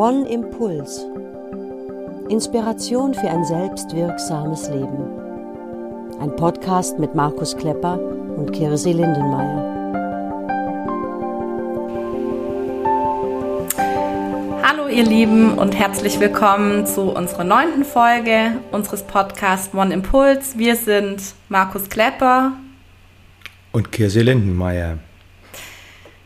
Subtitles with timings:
[0.00, 1.04] One Impuls.
[2.30, 5.04] Inspiration für ein selbstwirksames Leben.
[6.18, 8.00] Ein Podcast mit Markus Klepper
[8.38, 9.62] und Kirsi Lindenmeier.
[14.62, 20.56] Hallo ihr Lieben und herzlich willkommen zu unserer neunten Folge unseres Podcasts One Impuls.
[20.56, 22.52] Wir sind Markus Klepper
[23.72, 24.96] und Kirsi Lindenmeier.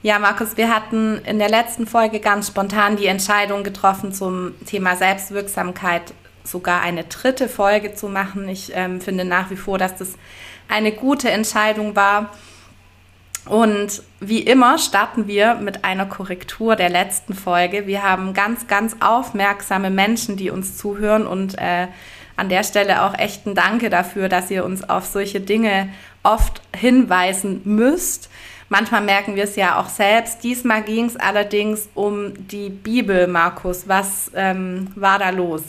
[0.04, 4.96] Ja, Markus, wir hatten in der letzten Folge ganz spontan die Entscheidung getroffen, zum Thema
[4.96, 6.12] Selbstwirksamkeit
[6.44, 8.46] sogar eine dritte Folge zu machen.
[8.46, 10.18] Ich ähm, finde nach wie vor, dass das
[10.68, 12.34] eine gute Entscheidung war.
[13.46, 17.86] Und wie immer starten wir mit einer Korrektur der letzten Folge.
[17.86, 21.86] Wir haben ganz, ganz aufmerksame Menschen, die uns zuhören und äh,
[22.36, 25.88] an der Stelle auch echt ein Danke dafür, dass ihr uns auf solche Dinge
[26.22, 28.28] oft hinweisen müsst.
[28.68, 30.42] Manchmal merken wir es ja auch selbst.
[30.42, 33.86] Diesmal ging es allerdings um die Bibel, Markus.
[33.86, 35.62] Was ähm, war da los?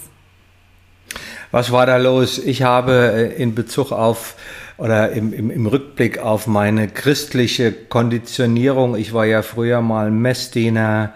[1.51, 2.37] Was war da los?
[2.39, 4.35] Ich habe äh, in Bezug auf
[4.77, 11.13] oder im, im, im, Rückblick auf meine christliche Konditionierung, ich war ja früher mal Messdiener,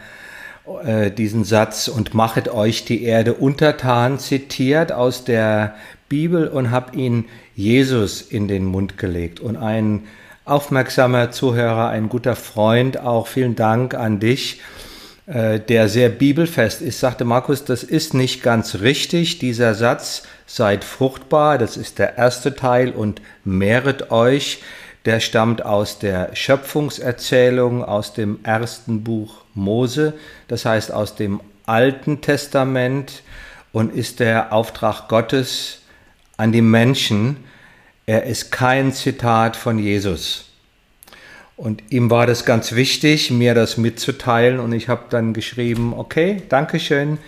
[0.85, 5.75] äh, diesen Satz und machet euch die Erde untertan zitiert aus der
[6.07, 7.25] Bibel und habe ihn
[7.55, 10.07] Jesus in den Mund gelegt und einen
[10.49, 12.99] aufmerksamer Zuhörer, ein guter Freund.
[12.99, 14.61] Auch vielen Dank an dich,
[15.27, 16.99] äh, der sehr bibelfest ist.
[16.99, 19.39] Sagte Markus, das ist nicht ganz richtig.
[19.39, 24.63] Dieser Satz, seid fruchtbar, das ist der erste Teil und mehret euch,
[25.05, 30.13] der stammt aus der Schöpfungserzählung, aus dem ersten Buch Mose,
[30.47, 33.21] das heißt aus dem Alten Testament
[33.71, 35.81] und ist der Auftrag Gottes
[36.35, 37.37] an die Menschen,
[38.09, 40.45] er ist kein Zitat von Jesus.
[41.55, 44.59] Und ihm war das ganz wichtig, mir das mitzuteilen.
[44.59, 47.19] Und ich habe dann geschrieben, okay, Dankeschön,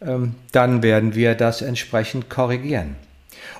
[0.00, 2.94] ähm, dann werden wir das entsprechend korrigieren.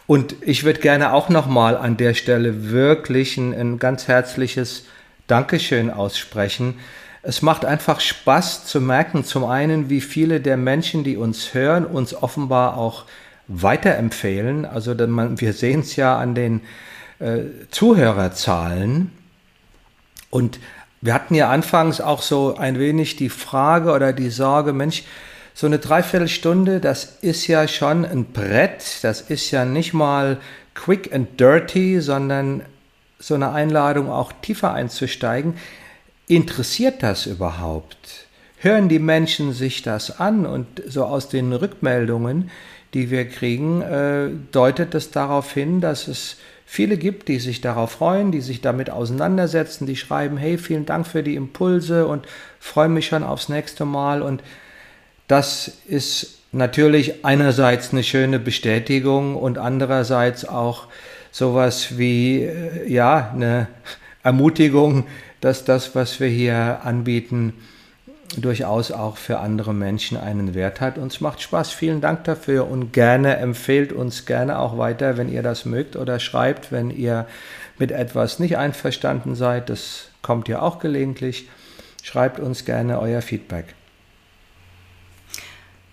[0.07, 4.85] Und ich würde gerne auch nochmal an der Stelle wirklich ein, ein ganz herzliches
[5.27, 6.75] Dankeschön aussprechen.
[7.23, 11.85] Es macht einfach Spaß zu merken, zum einen, wie viele der Menschen, die uns hören,
[11.85, 13.07] uns offenbar auch
[13.49, 14.65] weiterempfehlen.
[14.65, 16.61] Also man, wir sehen es ja an den
[17.19, 17.41] äh,
[17.71, 19.11] Zuhörerzahlen.
[20.31, 20.59] Und
[21.01, 25.05] wir hatten ja anfangs auch so ein wenig die Frage oder die Sorge, Mensch,
[25.53, 30.39] so eine Dreiviertelstunde, das ist ja schon ein Brett, das ist ja nicht mal
[30.75, 32.63] quick and dirty, sondern
[33.21, 35.55] so eine Einladung auch tiefer einzusteigen.
[36.27, 38.27] Interessiert das überhaupt?
[38.59, 40.47] Hören die Menschen sich das an?
[40.47, 42.51] Und so aus den Rückmeldungen,
[42.95, 47.93] die wir kriegen, äh, deutet das darauf hin, dass es viele gibt, die sich darauf
[47.93, 52.27] freuen, die sich damit auseinandersetzen, die schreiben, hey, vielen Dank für die Impulse und
[52.59, 54.23] freue mich schon aufs nächste Mal.
[54.23, 54.43] Und
[55.27, 60.87] das ist natürlich einerseits eine schöne Bestätigung und andererseits auch
[61.33, 63.67] sowas wie, äh, ja, eine
[64.23, 65.07] Ermutigung,
[65.41, 67.55] dass das, was wir hier anbieten,
[68.41, 70.99] durchaus auch für andere Menschen einen Wert hat.
[70.99, 71.73] Uns macht Spaß.
[71.73, 76.21] Vielen Dank dafür und gerne empfehlt uns gerne auch weiter, wenn ihr das mögt oder
[76.21, 77.27] schreibt, wenn ihr
[77.79, 79.69] mit etwas nicht einverstanden seid.
[79.69, 81.49] Das kommt ja auch gelegentlich.
[82.03, 83.75] Schreibt uns gerne euer Feedback.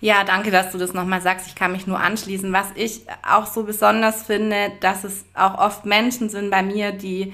[0.00, 1.46] Ja, danke, dass du das nochmal sagst.
[1.46, 2.52] Ich kann mich nur anschließen.
[2.52, 7.32] Was ich auch so besonders finde, dass es auch oft Menschen sind bei mir, die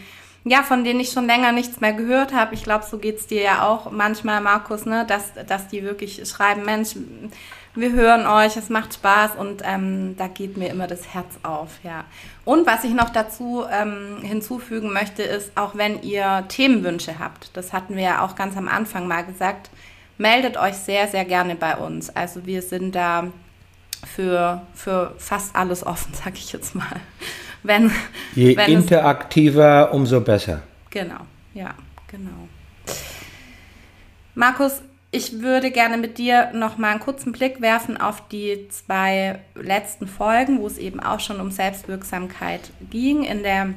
[0.48, 2.54] ja, von denen ich schon länger nichts mehr gehört habe.
[2.54, 5.04] Ich glaube, so geht es dir ja auch manchmal, Markus, ne?
[5.06, 6.94] dass, dass die wirklich schreiben, Mensch,
[7.74, 11.70] wir hören euch, es macht Spaß und ähm, da geht mir immer das Herz auf,
[11.84, 12.04] ja.
[12.44, 17.72] Und was ich noch dazu ähm, hinzufügen möchte, ist, auch wenn ihr Themenwünsche habt, das
[17.72, 19.70] hatten wir ja auch ganz am Anfang mal gesagt,
[20.16, 22.10] meldet euch sehr, sehr gerne bei uns.
[22.10, 23.28] Also wir sind da
[24.04, 27.00] für, für fast alles offen, sag ich jetzt mal.
[27.62, 27.90] Wenn,
[28.34, 30.62] Je wenn interaktiver, es, umso besser.
[30.90, 31.20] Genau,
[31.54, 31.74] ja,
[32.10, 32.48] genau.
[34.34, 39.40] Markus, ich würde gerne mit dir noch mal einen kurzen Blick werfen auf die zwei
[39.54, 42.60] letzten Folgen, wo es eben auch schon um Selbstwirksamkeit
[42.90, 43.24] ging.
[43.24, 43.74] In der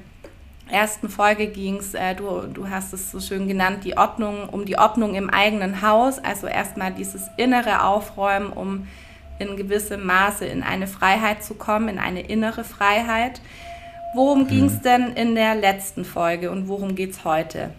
[0.69, 4.65] ersten Folge ging es, äh, du, du hast es so schön genannt, die Ordnung, um
[4.65, 6.19] die Ordnung im eigenen Haus.
[6.19, 8.87] Also erstmal dieses innere Aufräumen, um
[9.39, 13.41] in gewissem Maße in eine Freiheit zu kommen, in eine innere Freiheit.
[14.15, 14.47] Worum mhm.
[14.47, 17.71] ging es denn in der letzten Folge und worum geht es heute?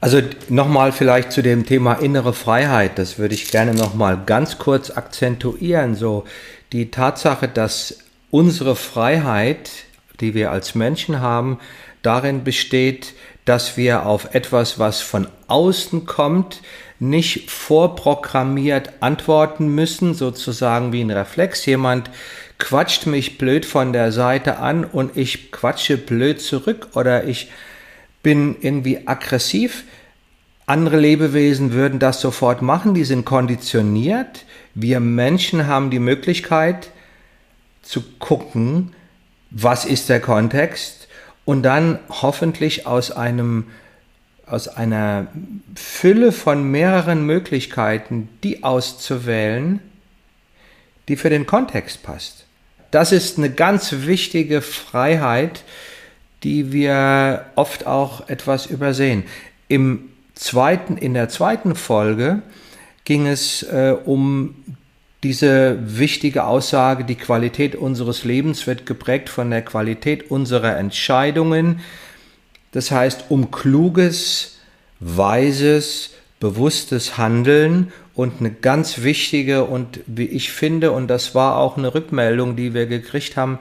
[0.00, 4.90] Also nochmal vielleicht zu dem Thema innere Freiheit, das würde ich gerne nochmal ganz kurz
[4.90, 5.94] akzentuieren.
[5.94, 6.24] So
[6.72, 8.00] die Tatsache, dass
[8.30, 9.70] unsere Freiheit
[10.20, 11.58] die wir als Menschen haben,
[12.02, 16.62] darin besteht, dass wir auf etwas, was von außen kommt,
[16.98, 21.66] nicht vorprogrammiert antworten müssen, sozusagen wie ein Reflex.
[21.66, 22.10] Jemand
[22.58, 27.50] quatscht mich blöd von der Seite an und ich quatsche blöd zurück oder ich
[28.22, 29.84] bin irgendwie aggressiv.
[30.66, 34.44] Andere Lebewesen würden das sofort machen, die sind konditioniert.
[34.74, 36.90] Wir Menschen haben die Möglichkeit
[37.82, 38.94] zu gucken,
[39.50, 41.08] was ist der Kontext
[41.44, 43.66] und dann hoffentlich aus einem
[44.46, 45.28] aus einer
[45.74, 49.80] Fülle von mehreren Möglichkeiten die auszuwählen,
[51.08, 52.43] die für den Kontext passt.
[52.94, 55.64] Das ist eine ganz wichtige Freiheit,
[56.44, 59.24] die wir oft auch etwas übersehen.
[59.66, 62.42] Im zweiten, in der zweiten Folge
[63.04, 64.54] ging es äh, um
[65.24, 71.80] diese wichtige Aussage, die Qualität unseres Lebens wird geprägt von der Qualität unserer Entscheidungen.
[72.70, 74.60] Das heißt, um kluges,
[75.00, 81.76] weises, bewusstes Handeln und eine ganz wichtige und wie ich finde, und das war auch
[81.76, 83.58] eine Rückmeldung, die wir gekriegt haben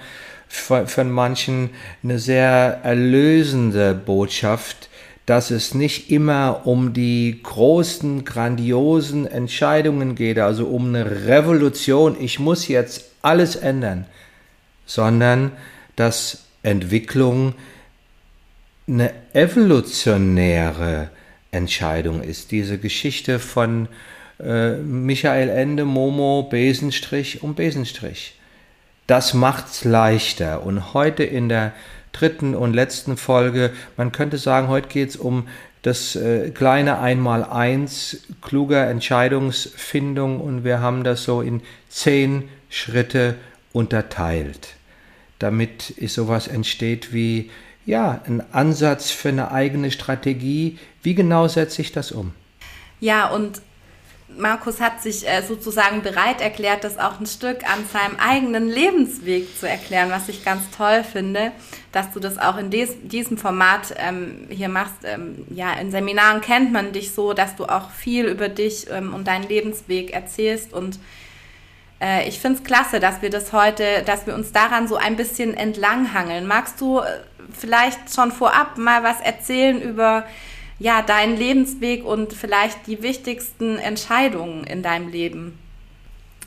[0.48, 1.72] von, von manchen,
[2.04, 4.90] eine sehr erlösende Botschaft,
[5.26, 12.40] dass es nicht immer um die großen, grandiosen Entscheidungen geht, also um eine Revolution, ich
[12.40, 14.06] muss jetzt alles ändern,
[14.86, 15.52] sondern
[15.96, 17.56] dass Entwicklung
[18.88, 21.10] eine evolutionäre
[21.52, 22.52] Entscheidung ist.
[22.52, 23.88] Diese Geschichte von
[24.40, 28.36] äh, Michael Ende, Momo, Besenstrich und Besenstrich.
[29.08, 30.66] Das macht's leichter.
[30.66, 31.74] Und heute in der
[32.14, 33.72] dritten und letzten Folge.
[33.98, 35.48] Man könnte sagen, heute geht es um
[35.82, 43.36] das äh, kleine Einmaleins kluger Entscheidungsfindung und wir haben das so in zehn Schritte
[43.74, 44.76] unterteilt,
[45.40, 47.52] damit es sowas entsteht wie
[47.86, 50.80] ja ein Ansatz für eine eigene Strategie.
[51.02, 52.34] Wie genau setze ich das um?
[53.02, 53.62] Ja, und
[54.38, 59.58] Markus hat sich äh, sozusagen bereit erklärt, das auch ein Stück an seinem eigenen Lebensweg
[59.60, 61.52] zu erklären, was ich ganz toll finde,
[61.92, 65.04] dass du das auch in des, diesem Format ähm, hier machst.
[65.04, 69.14] Ähm, ja, in Seminaren kennt man dich so, dass du auch viel über dich ähm,
[69.14, 71.00] und deinen Lebensweg erzählst und
[72.04, 75.16] äh, ich finde es klasse, dass wir das heute, dass wir uns daran so ein
[75.16, 76.46] bisschen entlanghangeln.
[76.46, 77.06] Magst du äh,
[77.52, 80.26] vielleicht schon vorab mal was erzählen über
[80.80, 85.58] ja, deinen Lebensweg und vielleicht die wichtigsten Entscheidungen in deinem Leben?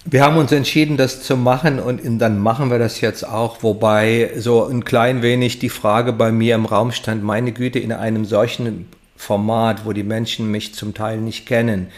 [0.08, 4.30] Wir haben uns entschieden, das zu machen und dann machen wir das jetzt auch, wobei
[4.36, 8.24] so ein klein wenig die Frage bei mir im Raum stand, meine Güte, in einem
[8.24, 8.86] solchen
[9.16, 11.88] Format, wo die Menschen mich zum Teil nicht kennen,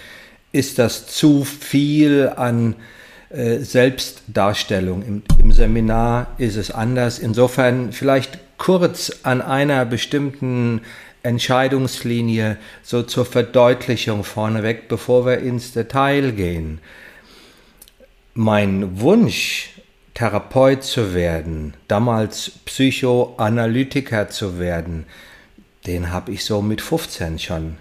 [0.53, 2.77] ist das zu viel an
[3.29, 5.03] äh, Selbstdarstellung.
[5.03, 7.19] Im, Im Seminar ist es anders.
[7.19, 10.81] Insofern vielleicht kurz an einer bestimmten
[11.23, 16.81] Entscheidungslinie so zur Verdeutlichung vorneweg, bevor wir ins Detail gehen.
[18.35, 19.71] Mein Wunsch,
[20.15, 25.07] Therapeut zu werden, damals Psychoanalytiker zu werden,
[25.87, 27.77] den habe ich so mit 15 schon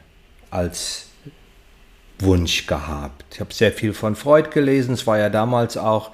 [0.51, 1.07] als
[2.19, 3.25] Wunsch gehabt.
[3.33, 6.11] Ich habe sehr viel von Freud gelesen, es war ja damals auch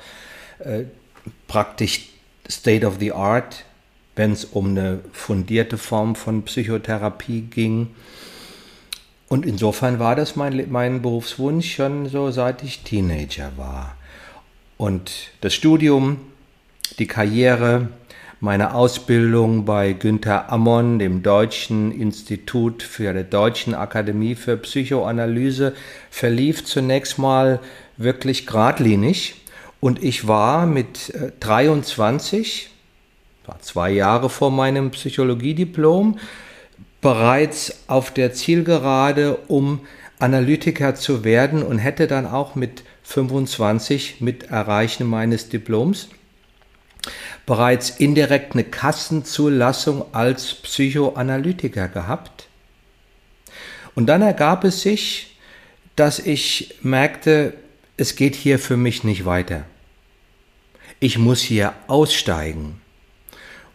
[0.60, 0.84] äh,
[1.48, 2.10] praktisch
[2.50, 3.66] State of the Art
[4.16, 7.88] wenn es um eine fundierte Form von Psychotherapie ging.
[9.28, 13.96] Und insofern war das mein, mein Berufswunsch schon so, seit ich Teenager war.
[14.78, 16.18] Und das Studium,
[17.00, 17.88] die Karriere,
[18.40, 25.74] meine Ausbildung bei Günther Ammon, dem Deutschen Institut für der Deutschen Akademie für Psychoanalyse,
[26.12, 27.62] verlief zunächst mal
[27.96, 29.36] wirklich geradlinig.
[29.80, 32.73] Und ich war mit 23 äh,
[33.60, 36.20] zwei Jahre vor meinem Psychologiediplom,
[37.02, 39.82] bereits auf der Zielgerade, um
[40.20, 46.10] Analytiker zu werden und hätte dann auch mit 25 mit Erreichen meines Diploms
[47.46, 52.48] bereits indirekt eine Kassenzulassung als Psychoanalytiker gehabt.
[53.96, 55.38] Und dann ergab es sich,
[55.96, 57.54] dass ich merkte,
[57.98, 59.66] es geht hier für mich nicht weiter.
[61.00, 62.82] Ich muss hier aussteigen.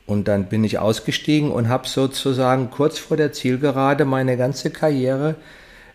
[0.09, 5.35] Und dann bin ich ausgestiegen und habe sozusagen kurz vor der Zielgerade meine ganze Karriere,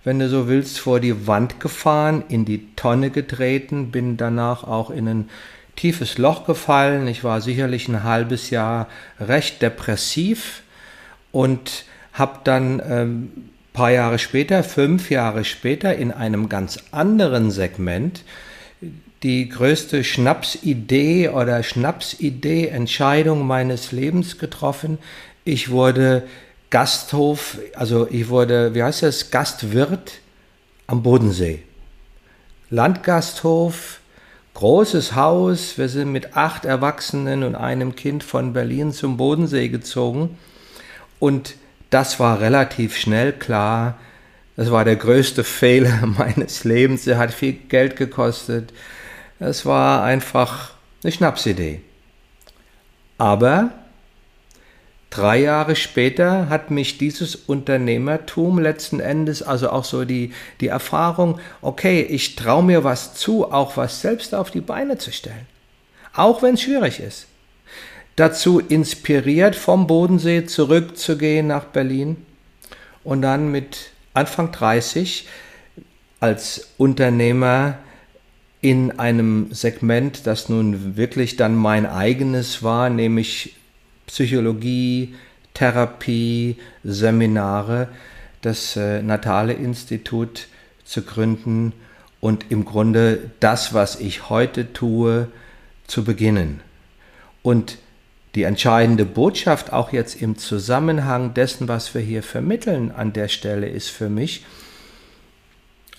[0.03, 4.91] wenn du so willst, vor die Wand gefahren, in die Tonne getreten, bin danach auch
[4.91, 5.29] in ein
[5.75, 7.07] tiefes Loch gefallen.
[7.07, 8.87] Ich war sicherlich ein halbes Jahr
[9.19, 10.61] recht depressiv
[11.31, 13.31] und habe dann ähm,
[13.73, 18.23] paar Jahre später, fünf Jahre später, in einem ganz anderen Segment
[19.23, 24.97] die größte Schnapsidee oder Schnapsidee, Entscheidung meines Lebens getroffen.
[25.45, 26.23] Ich wurde
[26.69, 30.19] Gasthof, also ich wurde, wie heißt das, Gastwirt
[30.87, 31.63] am Bodensee.
[32.69, 34.01] Landgasthof,
[34.55, 35.77] großes Haus.
[35.77, 40.37] Wir sind mit acht Erwachsenen und einem Kind von Berlin zum Bodensee gezogen.
[41.19, 41.55] Und
[41.89, 43.97] das war relativ schnell klar.
[44.57, 47.07] Das war der größte Fehler meines Lebens.
[47.07, 48.73] Er hat viel Geld gekostet.
[49.45, 50.71] Es war einfach
[51.03, 51.81] eine Schnapsidee.
[53.17, 53.71] Aber
[55.09, 60.31] drei Jahre später hat mich dieses Unternehmertum letzten Endes, also auch so die,
[60.61, 65.11] die Erfahrung, okay, ich traue mir was zu, auch was selbst auf die Beine zu
[65.11, 65.45] stellen.
[66.13, 67.27] Auch wenn es schwierig ist.
[68.15, 72.25] Dazu inspiriert, vom Bodensee zurückzugehen nach Berlin
[73.03, 75.27] und dann mit Anfang 30
[76.21, 77.79] als Unternehmer
[78.63, 83.55] in einem Segment, das nun wirklich dann mein eigenes war, nämlich
[84.07, 85.15] Psychologie,
[85.53, 87.89] Therapie, Seminare,
[88.41, 90.47] das äh, Natale Institut
[90.85, 91.73] zu gründen
[92.21, 95.27] und im Grunde das, was ich heute tue,
[95.85, 96.61] zu beginnen.
[97.41, 97.77] Und
[98.33, 103.67] die entscheidende Botschaft auch jetzt im Zusammenhang dessen, was wir hier vermitteln an der Stelle
[103.67, 104.45] ist für mich,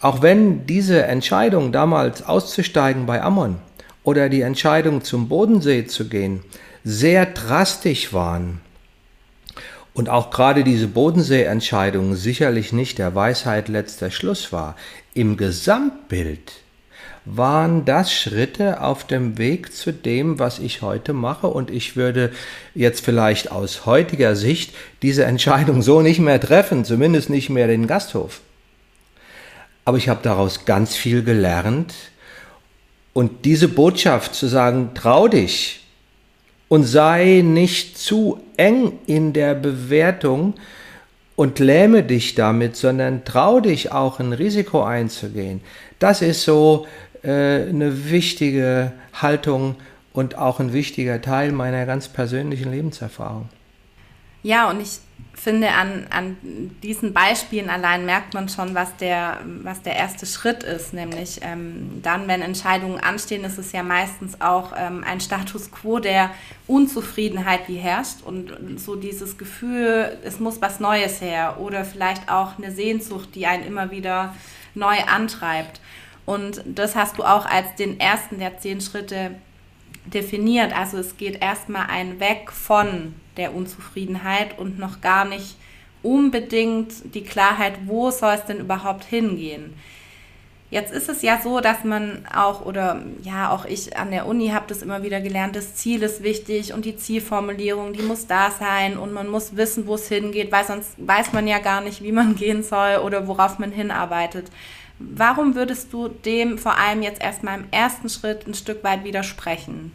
[0.05, 3.57] auch wenn diese Entscheidung damals auszusteigen bei Ammon
[4.03, 6.41] oder die Entscheidung zum Bodensee zu gehen
[6.85, 8.61] sehr drastisch waren
[9.95, 14.77] und auch gerade diese Bodensee-Entscheidung sicherlich nicht der Weisheit letzter Schluss war,
[15.15, 16.53] im Gesamtbild
[17.25, 21.47] waren das Schritte auf dem Weg zu dem, was ich heute mache.
[21.47, 22.31] Und ich würde
[22.75, 27.87] jetzt vielleicht aus heutiger Sicht diese Entscheidung so nicht mehr treffen, zumindest nicht mehr den
[27.87, 28.43] Gasthof.
[29.85, 31.95] Aber ich habe daraus ganz viel gelernt.
[33.13, 35.85] Und diese Botschaft zu sagen, trau dich
[36.69, 40.55] und sei nicht zu eng in der Bewertung
[41.37, 45.61] und lähme dich damit, sondern trau dich auch ein Risiko einzugehen.
[45.99, 46.87] Das ist so
[47.23, 49.77] äh, eine wichtige Haltung
[50.13, 53.49] und auch ein wichtiger Teil meiner ganz persönlichen Lebenserfahrung.
[54.43, 55.01] Ja, und ich
[55.45, 56.37] finde, an, an
[56.83, 60.95] diesen Beispielen allein merkt man schon, was der, was der erste Schritt ist.
[60.95, 65.99] Nämlich ähm, dann, wenn Entscheidungen anstehen, ist es ja meistens auch ähm, ein Status quo
[65.99, 66.31] der
[66.67, 68.23] Unzufriedenheit, die herrscht.
[68.25, 71.59] Und so dieses Gefühl, es muss was Neues her.
[71.61, 74.35] Oder vielleicht auch eine Sehnsucht, die einen immer wieder
[74.75, 75.81] neu antreibt.
[76.25, 79.33] Und das hast du auch als den ersten der zehn Schritte
[80.07, 80.75] definiert.
[80.75, 85.57] Also es geht erstmal ein Weg von der Unzufriedenheit und noch gar nicht
[86.03, 89.75] unbedingt die Klarheit, wo soll es denn überhaupt hingehen.
[90.71, 94.49] Jetzt ist es ja so, dass man auch, oder ja, auch ich an der Uni
[94.49, 98.51] habe das immer wieder gelernt, das Ziel ist wichtig und die Zielformulierung, die muss da
[98.51, 102.03] sein und man muss wissen, wo es hingeht, weil sonst weiß man ja gar nicht,
[102.03, 104.51] wie man gehen soll oder worauf man hinarbeitet.
[104.99, 109.93] Warum würdest du dem vor allem jetzt erstmal im ersten Schritt ein Stück weit widersprechen?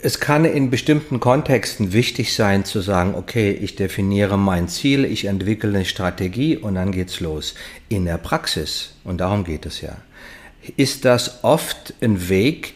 [0.00, 5.24] Es kann in bestimmten Kontexten wichtig sein zu sagen, okay, ich definiere mein Ziel, ich
[5.24, 7.54] entwickle eine Strategie und dann geht's los.
[7.88, 9.96] In der Praxis, und darum geht es ja,
[10.76, 12.74] ist das oft ein Weg,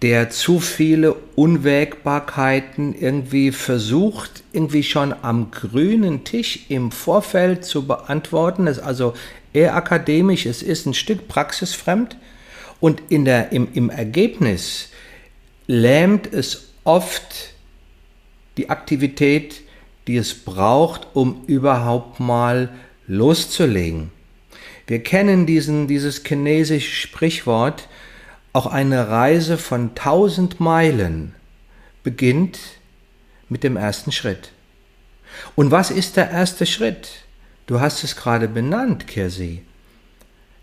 [0.00, 8.66] der zu viele Unwägbarkeiten irgendwie versucht, irgendwie schon am grünen Tisch im Vorfeld zu beantworten.
[8.66, 9.12] Es ist also
[9.52, 12.16] eher akademisch, es ist ein Stück praxisfremd
[12.80, 14.88] und in der, im, im Ergebnis
[15.66, 17.54] lähmt es oft
[18.56, 19.62] die Aktivität,
[20.06, 22.70] die es braucht, um überhaupt mal
[23.06, 24.12] loszulegen.
[24.86, 27.88] Wir kennen diesen, dieses chinesische Sprichwort,
[28.52, 31.34] auch eine Reise von tausend Meilen
[32.02, 32.58] beginnt
[33.48, 34.52] mit dem ersten Schritt.
[35.56, 37.10] Und was ist der erste Schritt?
[37.66, 39.62] Du hast es gerade benannt, Kirsi.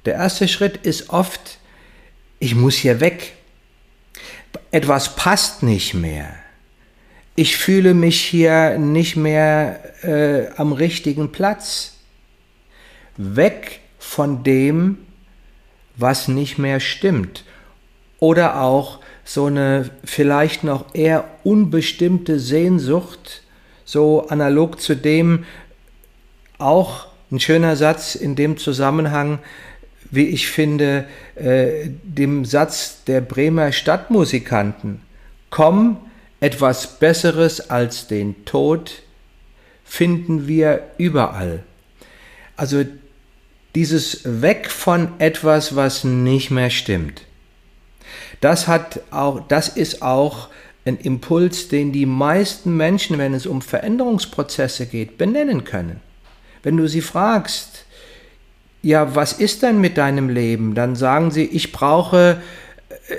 [0.05, 1.60] Der erste Schritt ist oft,
[2.39, 3.33] ich muss hier weg
[4.74, 6.34] etwas passt nicht mehr.
[7.36, 11.98] Ich fühle mich hier nicht mehr äh, am richtigen Platz.
[13.15, 14.98] Weg von dem,
[15.96, 17.44] was nicht mehr stimmt.
[18.18, 23.44] Oder auch so eine vielleicht noch eher unbestimmte Sehnsucht,
[23.86, 25.46] so analog zu dem
[26.58, 29.38] auch ein schöner Satz in dem Zusammenhang,
[30.13, 31.05] wie ich finde,
[31.36, 35.01] äh, dem Satz der Bremer Stadtmusikanten,
[35.50, 35.98] komm,
[36.39, 39.01] etwas Besseres als den Tod
[39.84, 41.63] finden wir überall.
[42.55, 42.84] Also
[43.74, 47.24] dieses Weg von etwas, was nicht mehr stimmt.
[48.39, 50.50] Das hat auch, das ist auch
[50.86, 56.01] ein Impuls, den die meisten Menschen, wenn es um Veränderungsprozesse geht, benennen können.
[56.62, 57.86] Wenn du sie fragst,
[58.83, 60.75] ja, was ist denn mit deinem Leben?
[60.75, 62.41] Dann sagen sie, ich brauche,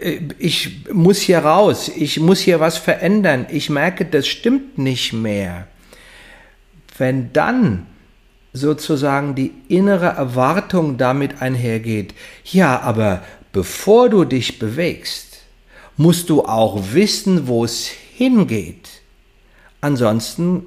[0.01, 5.15] äh, ich muss hier raus, ich muss hier was verändern, ich merke, das stimmt nicht
[5.15, 5.67] mehr.
[6.97, 7.87] Wenn dann
[8.53, 15.39] sozusagen die innere Erwartung damit einhergeht, ja, aber bevor du dich bewegst,
[15.97, 18.89] musst du auch wissen, wo es hingeht.
[19.81, 20.67] Ansonsten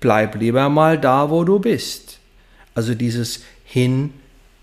[0.00, 2.18] bleib lieber mal da, wo du bist.
[2.74, 3.42] Also dieses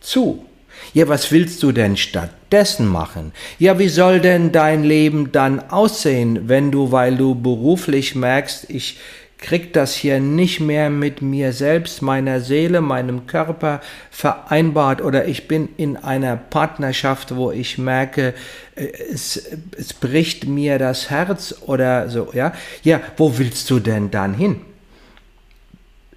[0.08, 0.46] hinzu.
[0.94, 3.34] Ja, was willst du denn stattdessen machen?
[3.60, 9.00] Ja, wie soll denn dein Leben dann aussehen, wenn du, weil du beruflich merkst, ich
[9.38, 15.48] krieg das hier nicht mehr mit mir selbst, meiner Seele, meinem Körper vereinbart oder ich
[15.48, 18.34] bin in einer Partnerschaft, wo ich merke,
[18.76, 19.38] äh, es,
[19.78, 22.54] es bricht mir das Herz oder so, ja.
[22.84, 24.62] Ja, wo willst du denn dann hin?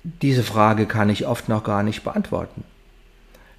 [0.02, 2.64] Diese Frage kann ich oft noch gar nicht beantworten.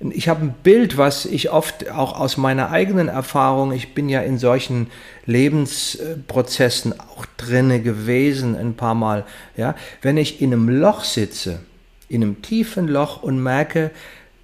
[0.10, 4.22] Ich habe ein Bild, was ich oft auch aus meiner eigenen Erfahrung, ich bin ja
[4.22, 4.88] in solchen
[5.28, 11.60] Lebensprozessen auch drinne gewesen ein paar Mal, ja, wenn ich in einem Loch sitze,
[12.10, 13.92] in einem tiefen Loch und merke,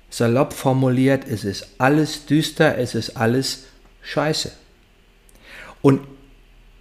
[0.09, 3.65] salopp formuliert, es ist alles düster, es ist alles
[4.03, 4.51] scheiße.
[5.81, 6.01] Und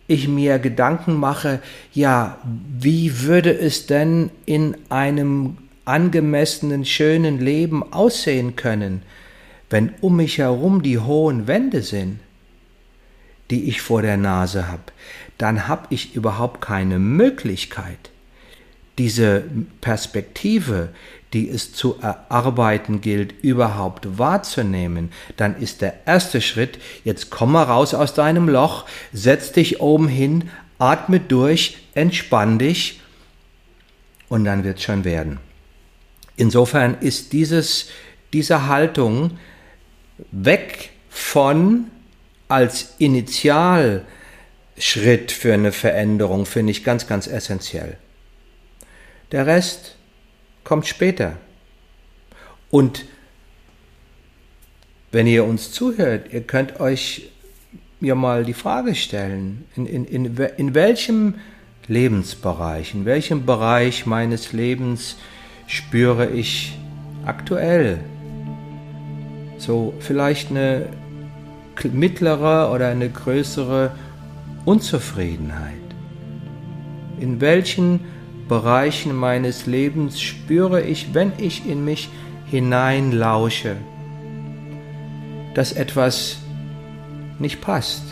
[0.06, 1.60] ich mir Gedanken mache,
[1.92, 5.56] ja, wie würde es denn in einem
[5.86, 9.02] angemessenen, schönen Leben aussehen können,
[9.70, 12.20] wenn um mich herum die hohen Wände sind,
[13.50, 14.82] die ich vor der Nase habe,
[15.38, 18.10] dann habe ich überhaupt keine Möglichkeit,
[18.98, 19.44] diese
[19.80, 20.90] Perspektive,
[21.32, 27.64] die es zu erarbeiten gilt, überhaupt wahrzunehmen, dann ist der erste Schritt, jetzt komm mal
[27.64, 33.00] raus aus deinem Loch, setz dich oben hin, atme durch, entspann dich
[34.28, 35.38] und dann wird es schon werden.
[36.36, 37.88] Insofern ist dieses,
[38.32, 39.38] diese Haltung
[40.30, 41.90] weg von
[42.48, 44.04] als Initialschritt
[45.32, 47.96] für eine Veränderung, finde ich ganz, ganz essentiell.
[49.32, 49.96] Der Rest
[50.62, 51.36] kommt später.
[52.70, 53.06] Und
[55.10, 57.30] wenn ihr uns zuhört, ihr könnt euch
[58.00, 61.36] mir mal die Frage stellen, in, in, in, in welchem
[61.88, 65.16] Lebensbereich, in welchem Bereich meines Lebens
[65.66, 66.78] spüre ich
[67.24, 67.98] aktuell
[69.58, 70.86] so vielleicht eine
[71.92, 73.92] mittlere oder eine größere
[74.64, 75.74] Unzufriedenheit?
[77.20, 78.00] In welchen
[78.48, 82.08] Bereichen meines Lebens spüre ich, wenn ich in mich
[82.46, 83.76] hineinlausche,
[85.54, 86.38] dass etwas
[87.38, 88.04] nicht passt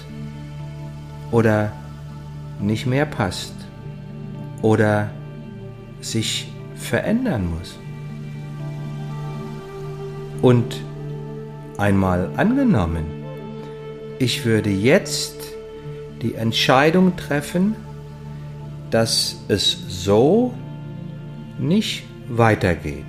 [1.31, 1.73] oder
[2.61, 3.55] nicht mehr passt
[4.63, 5.11] oder
[6.01, 6.54] sich
[6.85, 7.79] verändern muss.
[10.43, 10.83] Und
[11.79, 13.07] einmal angenommen,
[14.19, 15.37] ich würde jetzt
[16.23, 17.75] die Entscheidung treffen,
[18.91, 20.53] dass es so
[21.59, 23.07] nicht weitergeht,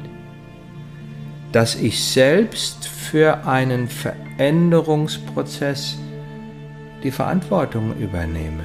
[1.51, 5.99] dass ich selbst für einen Veränderungsprozess
[7.03, 8.63] die Verantwortung übernehme.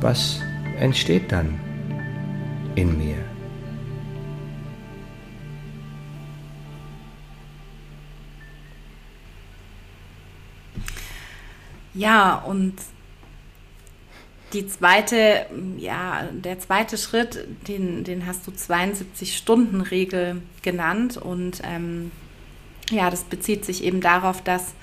[0.00, 0.40] Was
[0.78, 1.69] entsteht dann?
[2.74, 3.16] In mir.
[11.94, 12.74] Ja, und
[14.52, 21.16] die zweite, ja, der zweite Schritt, den, den hast du 72-Stunden-Regel genannt.
[21.16, 22.10] Und ähm,
[22.90, 24.74] ja, das bezieht sich eben darauf, dass,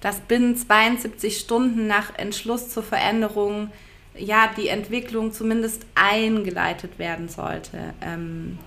[0.00, 3.70] dass binnen 72 Stunden nach Entschluss zur Veränderung
[4.16, 7.94] ja, die Entwicklung zumindest eingeleitet werden sollte.
[8.00, 8.58] Ähm,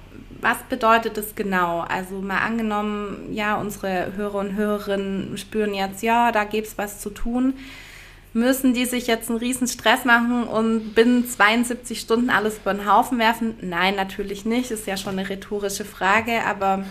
[0.42, 1.82] was bedeutet das genau?
[1.82, 7.00] Also mal angenommen, ja, unsere Hörer und Hörerinnen spüren jetzt, ja, da gibt es was
[7.00, 7.54] zu tun.
[8.34, 12.92] Müssen die sich jetzt einen riesen Stress machen und binnen 72 Stunden alles über den
[12.92, 13.56] Haufen werfen?
[13.62, 14.72] Nein, natürlich nicht.
[14.72, 16.84] Ist ja schon eine rhetorische Frage, aber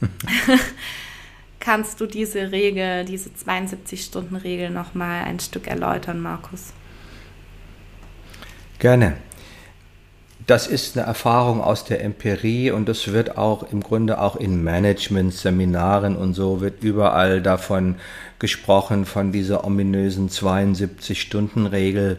[1.58, 6.74] kannst du diese Regel, diese 72-Stunden-Regel nochmal ein Stück erläutern, Markus?
[8.80, 9.18] Gerne.
[10.46, 14.64] Das ist eine Erfahrung aus der Empirie und das wird auch im Grunde auch in
[14.64, 17.96] Management-Seminaren und so wird überall davon
[18.38, 22.16] gesprochen, von dieser ominösen 72-Stunden-Regel,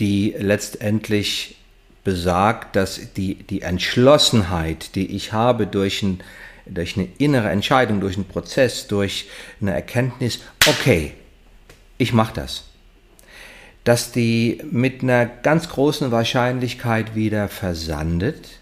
[0.00, 1.58] die letztendlich
[2.02, 6.20] besagt, dass die, die Entschlossenheit, die ich habe durch ein
[6.68, 9.28] durch eine innere Entscheidung, durch einen Prozess, durch
[9.60, 11.14] eine Erkenntnis, okay,
[11.96, 12.65] ich mache das.
[13.86, 18.58] Dass die mit einer ganz großen Wahrscheinlichkeit wieder versandet,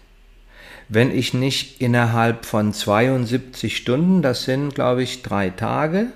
[0.87, 6.11] wenn ich nicht innerhalb von 72 Stunden, das sind glaube ich drei Tage,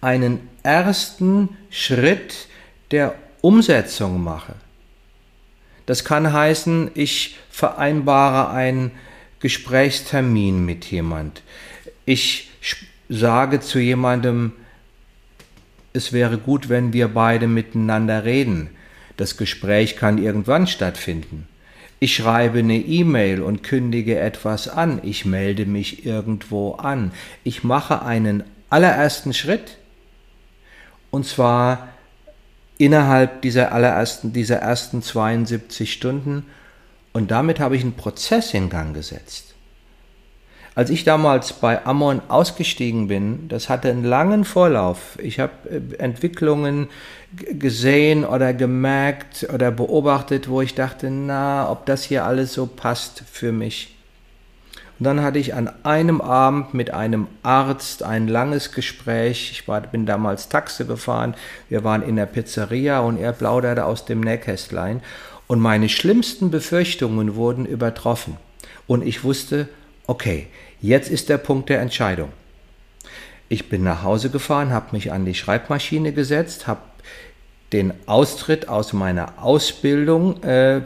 [0.00, 2.48] einen ersten Schritt
[2.92, 4.54] der Umsetzung mache.
[5.84, 8.92] Das kann heißen, ich vereinbare einen
[9.40, 11.42] Gesprächstermin mit jemand.
[12.06, 12.50] Ich
[13.10, 14.52] sage zu jemandem,
[15.92, 18.70] es wäre gut, wenn wir beide miteinander reden.
[19.16, 21.48] Das Gespräch kann irgendwann stattfinden.
[22.00, 25.00] Ich schreibe eine E-Mail und kündige etwas an.
[25.02, 27.10] Ich melde mich irgendwo an.
[27.42, 29.78] Ich mache einen allerersten Schritt.
[31.10, 31.88] Und zwar
[32.76, 36.46] innerhalb dieser allerersten, dieser ersten 72 Stunden.
[37.12, 39.47] Und damit habe ich einen Prozess in Gang gesetzt.
[40.78, 45.18] Als ich damals bei Ammon ausgestiegen bin, das hatte einen langen Vorlauf.
[45.20, 46.86] Ich habe äh, Entwicklungen
[47.34, 53.24] gesehen oder gemerkt oder beobachtet, wo ich dachte, na, ob das hier alles so passt
[53.28, 53.96] für mich.
[55.00, 59.50] Und dann hatte ich an einem Abend mit einem Arzt ein langes Gespräch.
[59.50, 61.34] Ich war, bin damals Taxi gefahren.
[61.68, 65.02] Wir waren in der Pizzeria und er plauderte aus dem Nähkästlein.
[65.48, 68.36] Und meine schlimmsten Befürchtungen wurden übertroffen.
[68.86, 69.68] Und ich wusste,
[70.06, 70.46] okay,
[70.80, 72.30] Jetzt ist der Punkt der Entscheidung.
[73.48, 76.82] Ich bin nach Hause gefahren, habe mich an die Schreibmaschine gesetzt, habe
[77.72, 80.82] den Austritt aus meiner Ausbildung äh, äh,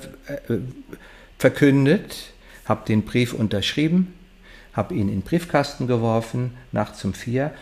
[1.39, 2.33] verkündet,
[2.65, 4.15] habe den Brief unterschrieben,
[4.73, 7.53] habe ihn in den Briefkasten geworfen, nachts um vier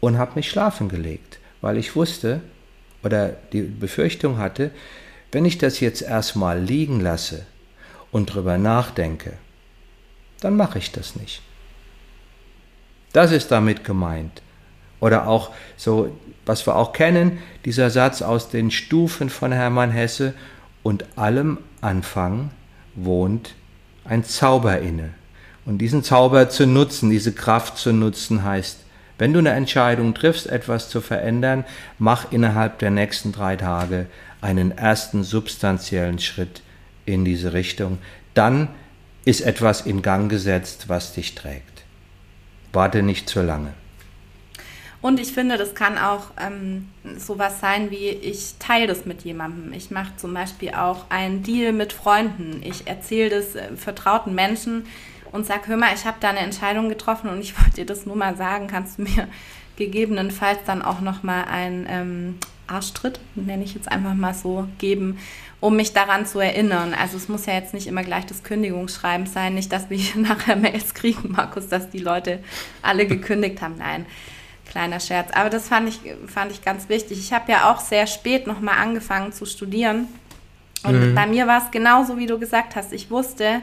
[0.00, 2.40] und habe mich schlafen gelegt, weil ich wusste
[3.02, 4.70] oder die Befürchtung hatte,
[5.32, 7.46] wenn ich das jetzt erstmal liegen lasse
[8.12, 9.32] und drüber nachdenke,
[10.40, 11.42] dann mache ich das nicht.
[13.12, 14.42] Das ist damit gemeint.
[15.00, 20.34] Oder auch so, was wir auch kennen, dieser Satz aus den Stufen von Hermann Hesse,
[20.82, 22.50] und allem Anfang
[22.94, 23.54] wohnt
[24.04, 25.10] ein Zauber inne.
[25.66, 28.78] Und diesen Zauber zu nutzen, diese Kraft zu nutzen, heißt,
[29.18, 31.64] wenn du eine Entscheidung triffst, etwas zu verändern,
[31.98, 34.06] mach innerhalb der nächsten drei Tage
[34.40, 36.62] einen ersten substanziellen Schritt
[37.04, 37.98] in diese Richtung.
[38.32, 38.68] Dann
[39.26, 41.79] ist etwas in Gang gesetzt, was dich trägt.
[42.72, 43.72] Warte nicht zu lange.
[45.02, 49.72] Und ich finde, das kann auch ähm, sowas sein wie, ich teile das mit jemandem.
[49.72, 52.60] Ich mache zum Beispiel auch einen Deal mit Freunden.
[52.62, 54.86] Ich erzähle das äh, vertrauten Menschen
[55.32, 58.04] und sage, hör mal, ich habe da eine Entscheidung getroffen und ich wollte dir das
[58.04, 58.66] nur mal sagen.
[58.66, 59.28] Kannst du mir
[59.76, 65.18] gegebenenfalls dann auch nochmal einen ähm, Arschtritt, nenne ich jetzt einfach mal so, geben,
[65.60, 66.94] um mich daran zu erinnern.
[66.94, 70.22] Also es muss ja jetzt nicht immer gleich das Kündigungsschreiben sein, nicht, dass wir hier
[70.28, 72.42] nachher Mails kriegen, Markus, dass die Leute
[72.82, 73.76] alle gekündigt haben.
[73.78, 74.06] Nein,
[74.70, 75.30] kleiner Scherz.
[75.32, 77.18] Aber das fand ich, fand ich ganz wichtig.
[77.18, 80.08] Ich habe ja auch sehr spät nochmal angefangen zu studieren.
[80.82, 81.14] Und mhm.
[81.14, 82.92] bei mir war es genauso, wie du gesagt hast.
[82.94, 83.60] Ich wusste,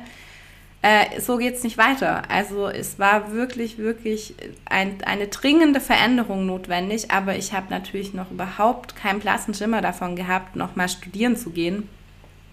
[0.82, 2.24] äh, so geht es nicht weiter.
[2.30, 4.36] Also es war wirklich, wirklich
[4.66, 10.16] ein, eine dringende Veränderung notwendig, aber ich habe natürlich noch überhaupt keinen blassen Schimmer davon
[10.16, 11.90] gehabt, nochmal studieren zu gehen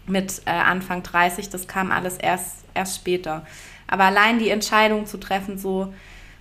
[0.06, 1.50] mit äh, Anfang 30.
[1.50, 3.46] Das kam alles erst, erst später.
[3.87, 5.92] Aber allein die Entscheidung zu treffen, so,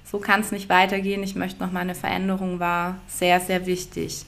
[0.06, 4.26] so kann es nicht weitergehen, ich möchte nochmal eine Veränderung, war sehr, sehr wichtig.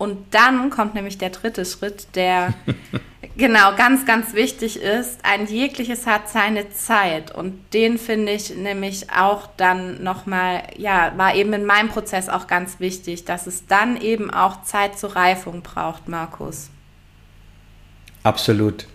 [0.00, 2.54] Und dann kommt nämlich der dritte Schritt, der
[3.36, 5.22] genau ganz, ganz wichtig ist.
[5.26, 7.34] Ein jegliches hat seine Zeit.
[7.34, 12.46] Und den finde ich nämlich auch dann nochmal, ja, war eben in meinem Prozess auch
[12.46, 16.70] ganz wichtig, dass es dann eben auch Zeit zur Reifung braucht, Markus.
[18.22, 18.86] Absolut.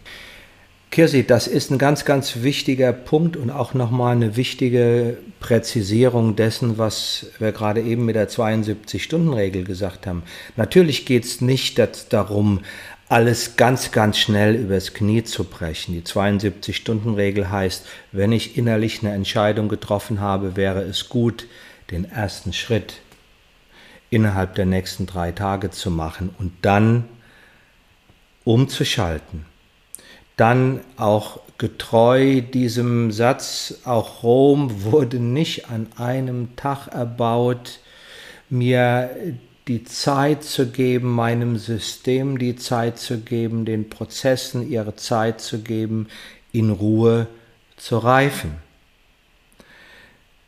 [0.96, 6.78] Kirsi, das ist ein ganz, ganz wichtiger Punkt und auch nochmal eine wichtige Präzisierung dessen,
[6.78, 10.24] was wir gerade eben mit der 72-Stunden-Regel gesagt haben.
[10.56, 11.82] Natürlich geht es nicht
[12.12, 12.62] darum,
[13.10, 15.96] alles ganz, ganz schnell übers Knie zu brechen.
[15.96, 21.46] Die 72-Stunden-Regel heißt, wenn ich innerlich eine Entscheidung getroffen habe, wäre es gut,
[21.92, 23.02] den ersten Schritt
[24.10, 27.04] innerhalb der nächsten drei Tage zu machen und dann
[28.46, 29.46] umzuschalten
[30.36, 37.80] dann auch getreu diesem Satz, auch Rom wurde nicht an einem Tag erbaut,
[38.50, 39.10] mir
[39.68, 45.62] die Zeit zu geben, meinem System die Zeit zu geben, den Prozessen ihre Zeit zu
[45.62, 46.08] geben,
[46.52, 47.28] in Ruhe
[47.78, 48.52] zu reifen.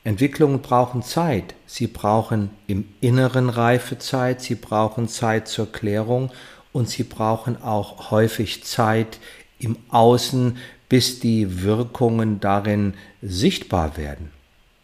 [0.04, 1.56] Entwicklungen brauchen Zeit.
[1.66, 6.32] Sie brauchen im Inneren Reifezeit, sie brauchen Zeit zur Klärung
[6.72, 9.20] und sie brauchen auch häufig Zeit
[9.60, 10.58] im Außen,
[10.90, 14.32] bis die Wirkungen darin sichtbar werden.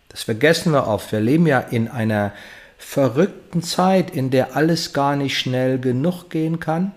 [0.10, 1.12] Das vergessen wir oft.
[1.12, 2.34] Wir leben ja in einer
[2.78, 6.92] verrückten Zeit, in der alles gar nicht schnell genug gehen kann.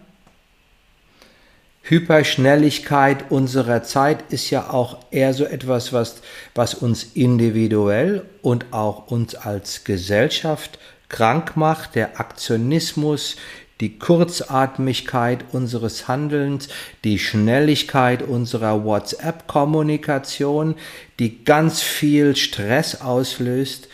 [1.88, 6.20] Hyperschnelligkeit unserer Zeit ist ja auch eher so etwas, was,
[6.54, 11.94] was uns individuell und auch uns als Gesellschaft krank macht.
[11.94, 13.36] Der Aktionismus,
[13.80, 16.68] die Kurzatmigkeit unseres Handelns,
[17.04, 20.76] die Schnelligkeit unserer WhatsApp-Kommunikation,
[21.18, 23.88] die ganz viel Stress auslöst,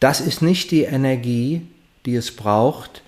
[0.00, 1.66] das ist nicht die Energie,
[2.06, 3.02] die es braucht,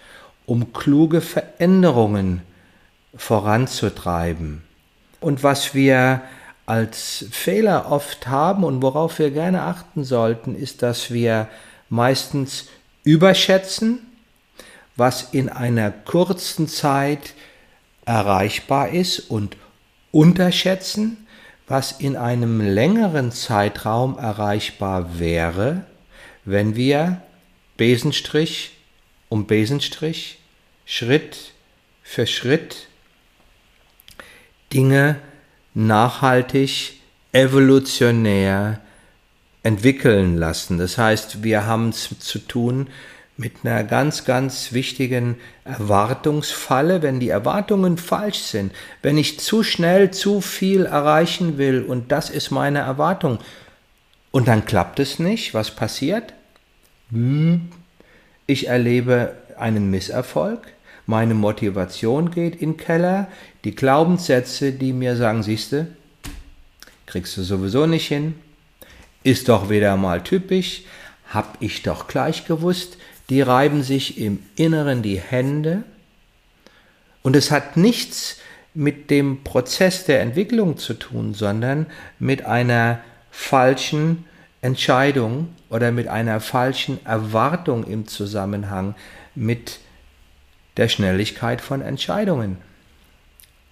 [0.47, 2.55] um kluge Veränderungen zu
[3.17, 4.63] voranzutreiben.
[5.21, 6.23] Und was wir
[6.67, 11.49] als Fehler oft haben und worauf wir gerne achten sollten, ist, dass wir
[11.89, 12.69] meistens
[13.05, 13.99] überschätzen,
[14.97, 17.35] was in einer kurzen Zeit
[18.05, 19.57] erreichbar ist und
[20.13, 21.27] unterschätzen,
[21.67, 25.85] was in einem längeren Zeitraum erreichbar wäre,
[26.45, 27.23] wenn wir
[27.77, 28.73] Besenstrich
[29.29, 30.39] um Besenstrich,
[30.85, 31.53] Schritt
[32.03, 32.89] für Schritt
[34.73, 35.21] Dinge
[35.73, 37.01] nachhaltig,
[37.33, 38.81] evolutionär
[39.63, 40.79] entwickeln lassen.
[40.79, 42.89] Das heißt, wir haben es zu tun
[43.37, 50.13] mit einer ganz, ganz wichtigen Erwartungsfalle, wenn die Erwartungen falsch sind, wenn ich zu schnell
[50.13, 53.39] zu viel erreichen will und das ist meine Erwartung.
[54.31, 56.33] Und dann klappt es nicht, was passiert?
[57.11, 57.71] Hm,
[58.47, 60.69] ich erlebe einen Misserfolg,
[61.07, 63.29] meine Motivation geht in den Keller,
[63.65, 65.89] die Glaubenssätze, die mir sagen, siehste,
[67.07, 68.35] kriegst du sowieso nicht hin,
[69.23, 70.83] ist doch wieder mal typisch,
[71.33, 72.97] hab ich doch gleich gewusst,
[73.31, 75.85] die reiben sich im Inneren die Hände
[77.23, 78.39] und es hat nichts
[78.75, 81.87] mit dem Prozess der Entwicklung zu tun, sondern
[82.19, 84.25] mit einer falschen
[84.61, 88.95] Entscheidung oder mit einer falschen Erwartung im Zusammenhang
[89.35, 89.79] mit
[90.77, 92.59] der Schnelligkeit von Entscheidungen.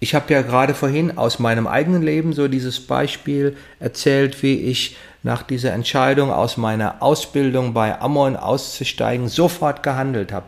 [0.00, 4.96] Ich habe ja gerade vorhin aus meinem eigenen Leben so dieses Beispiel erzählt, wie ich
[5.22, 10.46] nach dieser Entscheidung aus meiner Ausbildung bei Ammon auszusteigen sofort gehandelt habe.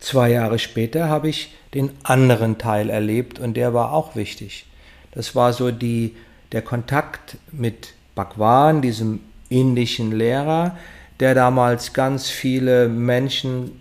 [0.00, 4.66] Zwei Jahre später habe ich den anderen Teil erlebt und der war auch wichtig.
[5.12, 6.16] Das war so die,
[6.52, 10.76] der Kontakt mit Bhagwan, diesem indischen Lehrer,
[11.20, 13.80] der damals ganz viele Menschen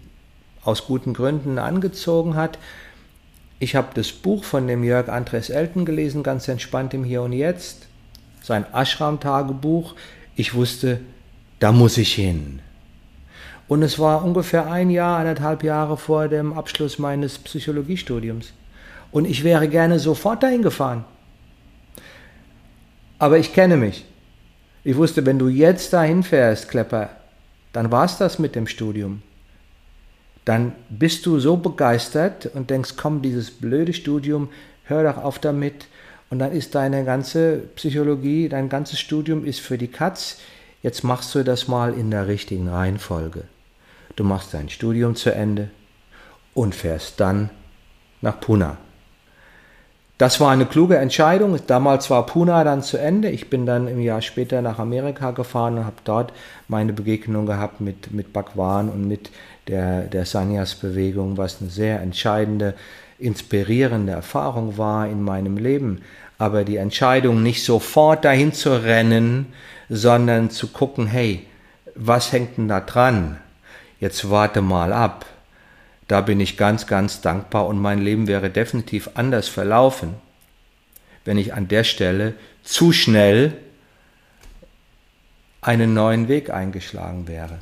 [0.63, 2.57] aus guten Gründen angezogen hat.
[3.59, 7.33] Ich habe das Buch von dem Jörg Andres Elton gelesen, ganz entspannt im Hier und
[7.33, 7.87] Jetzt,
[8.43, 9.95] sein Ashram-Tagebuch.
[10.35, 10.99] Ich wusste,
[11.57, 12.59] da muss ich hin.
[13.67, 18.53] Und es war ungefähr ein Jahr, eineinhalb Jahre vor dem Abschluss meines Psychologiestudiums.
[19.11, 21.05] Und ich wäre gerne sofort dahin gefahren.
[23.17, 24.05] Aber ich kenne mich.
[24.83, 27.09] Ich wusste, wenn du jetzt dahin fährst, Klepper,
[27.71, 29.23] dann war es das mit dem Studium
[30.45, 34.49] dann bist du so begeistert und denkst, komm, dieses blöde Studium,
[34.85, 35.87] hör doch auf damit.
[36.33, 40.39] Und dann ist deine ganze Psychologie, dein ganzes Studium ist für die Katz.
[40.81, 43.43] Jetzt machst du das mal in der richtigen Reihenfolge.
[44.15, 45.69] Du machst dein Studium zu Ende
[46.55, 47.51] und fährst dann
[48.21, 48.77] nach Pune.
[50.17, 51.55] Das war eine kluge Entscheidung.
[51.67, 53.29] Damals war Pune dann zu Ende.
[53.29, 56.33] Ich bin dann im Jahr später nach Amerika gefahren und habe dort
[56.67, 59.29] meine Begegnung gehabt mit, mit Bhagwan und mit
[59.67, 62.73] der, der Sanyas-Bewegung, was eine sehr entscheidende,
[63.19, 66.01] inspirierende Erfahrung war in meinem Leben.
[66.37, 69.53] Aber die Entscheidung, nicht sofort dahin zu rennen,
[69.89, 71.45] sondern zu gucken, hey,
[71.95, 73.39] was hängt denn da dran?
[73.99, 75.25] Jetzt warte mal ab.
[76.07, 80.15] Da bin ich ganz, ganz dankbar und mein Leben wäre definitiv anders verlaufen,
[81.23, 83.57] wenn ich an der Stelle zu schnell
[85.61, 87.59] einen neuen Weg eingeschlagen wäre.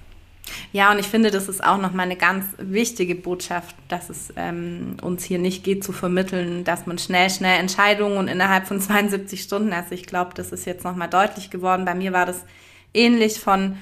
[0.71, 4.97] Ja, und ich finde, das ist auch nochmal eine ganz wichtige Botschaft, dass es ähm,
[5.01, 9.41] uns hier nicht geht zu vermitteln, dass man schnell, schnell Entscheidungen und innerhalb von 72
[9.41, 11.85] Stunden, also ich glaube, das ist jetzt nochmal deutlich geworden.
[11.85, 12.45] Bei mir war das
[12.93, 13.77] ähnlich von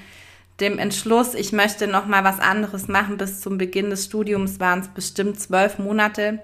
[0.60, 3.16] dem Entschluss, ich möchte nochmal was anderes machen.
[3.16, 6.40] Bis zum Beginn des Studiums waren es bestimmt zwölf Monate.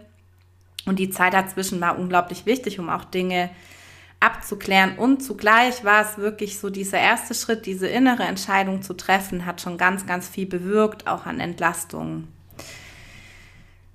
[0.87, 3.51] Und die Zeit dazwischen war unglaublich wichtig, um auch Dinge
[4.21, 4.97] abzuklären.
[4.97, 9.61] Und zugleich war es wirklich so dieser erste Schritt, diese innere Entscheidung zu treffen, hat
[9.61, 12.29] schon ganz, ganz viel bewirkt, auch an Entlastung.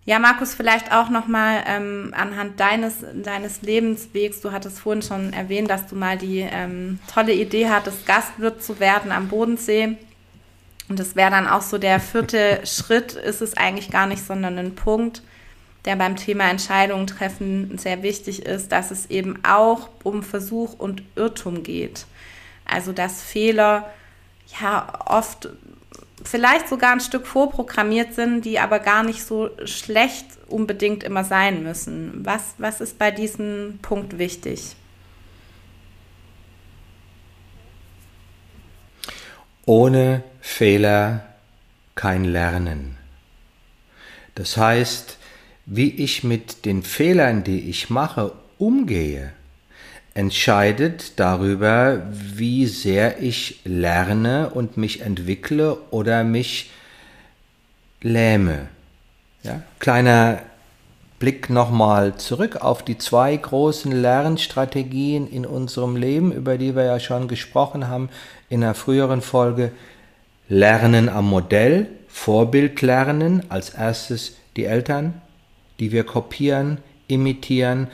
[0.03, 4.41] Ja, Markus, vielleicht auch nochmal ähm, anhand deines, deines Lebenswegs.
[4.41, 8.79] Du hattest vorhin schon erwähnt, dass du mal die ähm, tolle Idee hattest, Gastwirt zu
[8.79, 9.97] werden am Bodensee.
[10.89, 14.57] Und das wäre dann auch so der vierte Schritt, ist es eigentlich gar nicht, sondern
[14.57, 15.21] ein Punkt,
[15.85, 21.01] der beim Thema Entscheidungen treffen sehr wichtig ist, dass es eben auch um Versuch und
[21.15, 22.05] Irrtum geht.
[22.65, 23.91] Also dass Fehler
[24.61, 25.49] ja oft
[26.23, 31.63] vielleicht sogar ein Stück vorprogrammiert sind, die aber gar nicht so schlecht unbedingt immer sein
[31.63, 32.25] müssen.
[32.25, 34.75] Was, was ist bei diesem Punkt wichtig?
[39.65, 41.25] Ohne Fehler
[41.95, 42.97] kein Lernen.
[44.35, 45.17] Das heißt,
[45.73, 49.31] wie ich mit den Fehlern, die ich mache, umgehe,
[50.13, 56.71] entscheidet darüber, wie sehr ich lerne und mich entwickle oder mich
[58.01, 58.67] lähme.
[59.43, 59.63] Ja?
[59.79, 60.39] Kleiner
[61.19, 66.99] Blick nochmal zurück auf die zwei großen Lernstrategien in unserem Leben, über die wir ja
[66.99, 68.09] schon gesprochen haben
[68.49, 69.71] in einer früheren Folge.
[70.49, 75.21] Lernen am Modell, Vorbild lernen, als erstes die Eltern,
[75.81, 77.87] die wir kopieren, imitieren,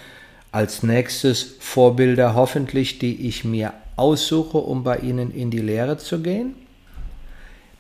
[0.52, 6.21] als nächstes Vorbilder hoffentlich, die ich mir aussuche, um bei ihnen in die Lehre zu
[6.21, 6.56] gehen.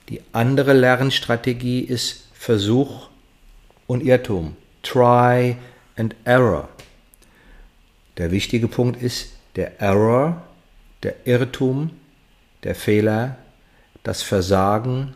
[0.07, 3.09] Die andere Lernstrategie ist Versuch
[3.85, 4.55] und Irrtum.
[4.81, 5.57] Try
[5.97, 6.69] and Error.
[8.17, 10.41] Der wichtige Punkt ist der Error,
[11.03, 11.89] der Irrtum,
[12.63, 13.35] der Fehler,
[14.03, 15.15] das Versagen,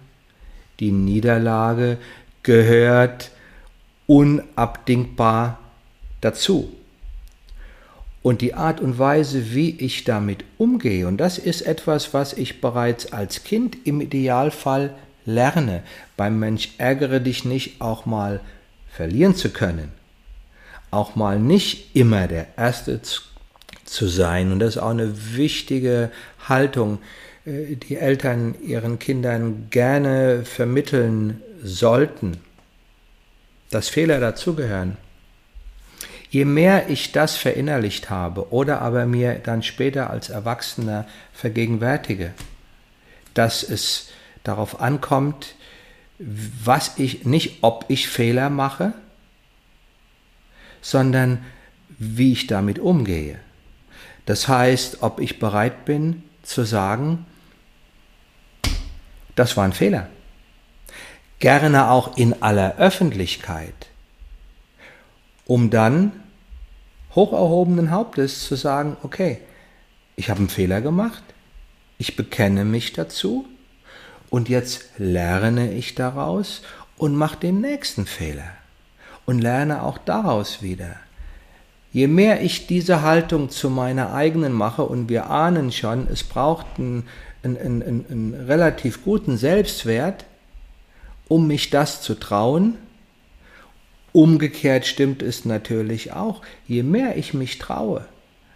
[0.81, 1.97] die Niederlage
[2.43, 3.31] gehört
[4.11, 5.57] unabdingbar
[6.19, 6.75] dazu.
[8.21, 12.59] Und die Art und Weise, wie ich damit umgehe, und das ist etwas, was ich
[12.59, 14.93] bereits als Kind im Idealfall
[15.25, 15.81] lerne,
[16.17, 18.41] beim Mensch ärgere dich nicht auch mal
[18.91, 19.93] verlieren zu können,
[20.91, 22.99] auch mal nicht immer der Erste
[23.85, 24.51] zu sein.
[24.51, 26.11] Und das ist auch eine wichtige
[26.49, 26.99] Haltung,
[27.45, 32.41] äh, die Eltern ihren Kindern gerne vermitteln sollten,
[33.71, 34.97] dass Fehler dazugehören.
[36.29, 42.33] Je mehr ich das verinnerlicht habe oder aber mir dann später als Erwachsener vergegenwärtige,
[43.33, 44.09] dass es
[44.43, 45.55] darauf ankommt,
[46.19, 48.93] was ich, nicht ob ich Fehler mache,
[50.81, 51.43] sondern
[51.97, 53.39] wie ich damit umgehe.
[54.25, 57.25] Das heißt, ob ich bereit bin zu sagen,
[59.35, 60.07] das war ein Fehler.
[61.41, 63.87] Gerne auch in aller Öffentlichkeit,
[65.47, 66.11] um dann
[67.15, 69.39] hoch erhobenen Hauptes zu sagen, okay,
[70.15, 71.23] ich habe einen Fehler gemacht,
[71.97, 73.47] ich bekenne mich dazu
[74.29, 76.61] und jetzt lerne ich daraus
[76.95, 78.51] und mache den nächsten Fehler
[79.25, 80.95] und lerne auch daraus wieder.
[81.91, 86.67] Je mehr ich diese Haltung zu meiner eigenen mache, und wir ahnen schon, es braucht
[86.77, 87.07] einen,
[87.41, 90.25] einen, einen, einen relativ guten Selbstwert,
[91.31, 92.77] um mich das zu trauen,
[94.13, 98.05] Umgekehrt stimmt es natürlich auch, je mehr ich mich traue,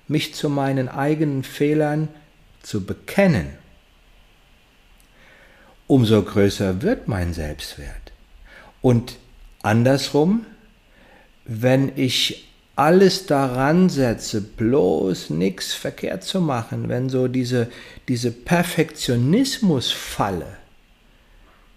[0.09, 2.09] mich zu meinen eigenen Fehlern
[2.61, 3.47] zu bekennen,
[5.87, 8.11] umso größer wird mein Selbstwert.
[8.81, 9.15] Und
[9.61, 10.45] andersrum,
[11.45, 17.69] wenn ich alles daran setze, bloß nichts verkehrt zu machen, wenn so diese,
[18.09, 20.64] diese Perfektionismus-Falle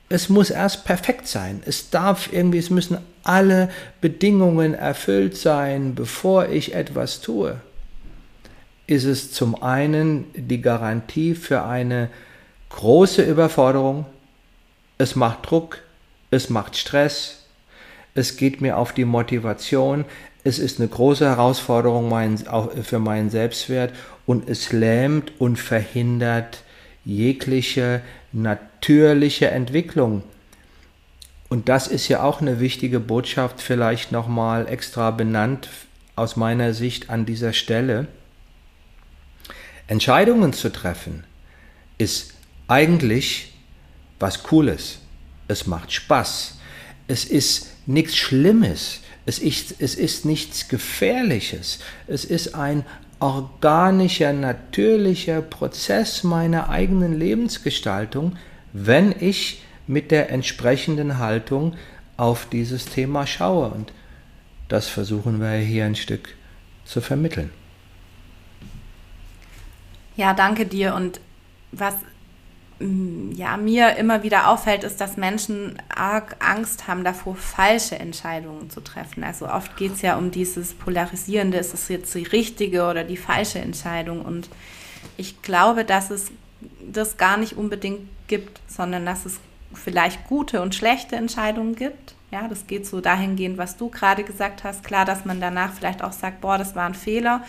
[0.09, 1.63] es muss erst perfekt sein.
[1.67, 7.61] Es darf irgendwie, es müssen alle Bedingungen erfüllt sein, bevor ich etwas tue.
[8.87, 12.09] Ist es zum einen die Garantie für eine
[12.71, 14.07] große Überforderung.
[14.97, 15.81] Es macht Druck,
[16.31, 17.45] es macht Stress,
[18.15, 20.05] es geht mir auf die Motivation,
[20.43, 22.11] es ist eine große Herausforderung
[22.83, 23.93] für meinen Selbstwert
[24.27, 26.63] und es lähmt und verhindert
[27.05, 28.01] jegliche
[28.33, 30.23] natürliche Entwicklung.
[31.49, 35.69] Und das ist ja auch eine wichtige Botschaft, vielleicht nochmal extra benannt
[36.15, 38.07] aus meiner Sicht an dieser Stelle.
[39.87, 41.25] Entscheidungen zu treffen
[41.97, 42.35] ist
[42.67, 43.55] eigentlich
[44.21, 44.99] was Cooles.
[45.49, 46.59] Es macht Spaß.
[47.07, 49.01] Es ist nichts Schlimmes.
[49.25, 51.79] Es ist, es ist nichts Gefährliches.
[52.07, 52.85] Es ist ein
[53.21, 58.37] organischer, natürlicher Prozess meiner eigenen Lebensgestaltung,
[58.73, 61.75] wenn ich mit der entsprechenden Haltung
[62.17, 63.71] auf dieses Thema schaue.
[63.71, 63.93] Und
[64.69, 66.35] das versuchen wir hier ein Stück
[66.85, 67.51] zu vermitteln.
[70.17, 70.95] Ja, danke dir.
[70.95, 71.21] Und
[71.73, 71.95] was
[72.81, 78.81] ja, mir immer wieder auffällt, ist, dass Menschen arg Angst haben davor, falsche Entscheidungen zu
[78.81, 79.25] treffen.
[79.25, 83.17] Also oft geht es ja um dieses Polarisierende, ist es jetzt die richtige oder die
[83.17, 84.23] falsche Entscheidung.
[84.23, 84.49] Und
[85.17, 86.31] ich glaube, dass es
[86.81, 89.41] das gar nicht unbedingt gibt, sondern dass es
[89.75, 92.15] vielleicht gute und schlechte Entscheidungen gibt.
[92.31, 94.85] Ja, das geht so dahingehend, was du gerade gesagt hast.
[94.85, 97.43] Klar, dass man danach vielleicht auch sagt, boah, das war ein Fehler.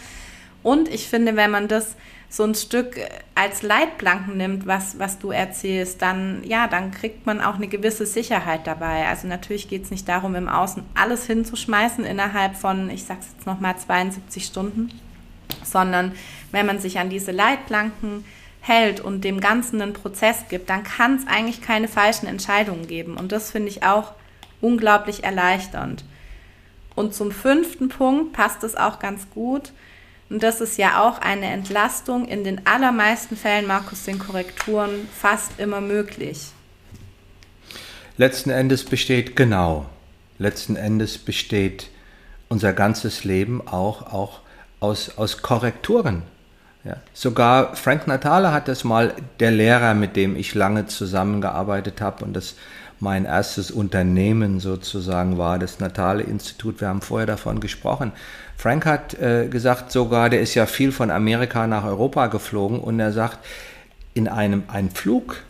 [0.64, 1.96] Und ich finde, wenn man das
[2.32, 3.00] so ein Stück
[3.34, 8.06] als Leitplanken nimmt, was, was du erzählst, dann, ja, dann kriegt man auch eine gewisse
[8.06, 9.08] Sicherheit dabei.
[9.08, 13.48] Also natürlich geht es nicht darum, im Außen alles hinzuschmeißen innerhalb von, ich sag's jetzt
[13.48, 14.92] nochmal, 72 Stunden,
[15.64, 16.14] sondern
[16.52, 18.24] wenn man sich an diese Leitplanken
[18.62, 23.18] hält und dem Ganzen einen Prozess gibt, dann kann es eigentlich keine falschen Entscheidungen geben.
[23.18, 24.14] Und das finde ich auch
[24.62, 26.04] unglaublich erleichternd.
[26.96, 29.72] Und zum fünften Punkt passt es auch ganz gut.
[30.30, 32.28] Und das ist ja auch eine Entlastung.
[32.28, 36.52] In den allermeisten Fällen, Markus, sind Korrekturen fast immer möglich.
[38.18, 39.86] Letzten Endes besteht genau,
[40.38, 41.90] letzten Endes besteht
[42.50, 44.42] unser ganzes Leben auch, auch
[44.80, 46.24] aus, aus Korrekturen.
[46.84, 46.98] Ja.
[47.14, 52.34] Sogar Frank Natale hat das mal, der Lehrer, mit dem ich lange zusammengearbeitet habe und
[52.34, 52.56] das
[53.00, 56.82] mein erstes Unternehmen sozusagen war, das Natale Institut.
[56.82, 58.12] Wir haben vorher davon gesprochen.
[58.58, 63.00] Frank hat äh, gesagt sogar, der ist ja viel von Amerika nach Europa geflogen und
[63.00, 63.40] er sagt,
[64.14, 65.44] in einem ein Flug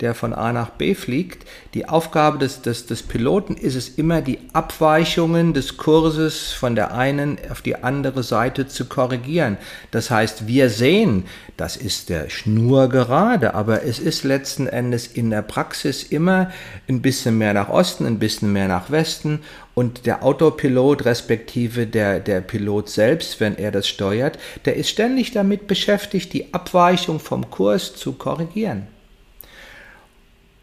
[0.00, 1.44] der von A nach B fliegt.
[1.74, 6.94] Die Aufgabe des, des, des Piloten ist es immer, die Abweichungen des Kurses von der
[6.94, 9.58] einen auf die andere Seite zu korrigieren.
[9.90, 11.24] Das heißt, wir sehen,
[11.56, 16.50] das ist der Schnurgerade, aber es ist letzten Endes in der Praxis immer
[16.88, 19.40] ein bisschen mehr nach Osten, ein bisschen mehr nach Westen
[19.74, 25.32] und der Autopilot respektive der, der Pilot selbst, wenn er das steuert, der ist ständig
[25.32, 28.86] damit beschäftigt, die Abweichung vom Kurs zu korrigieren.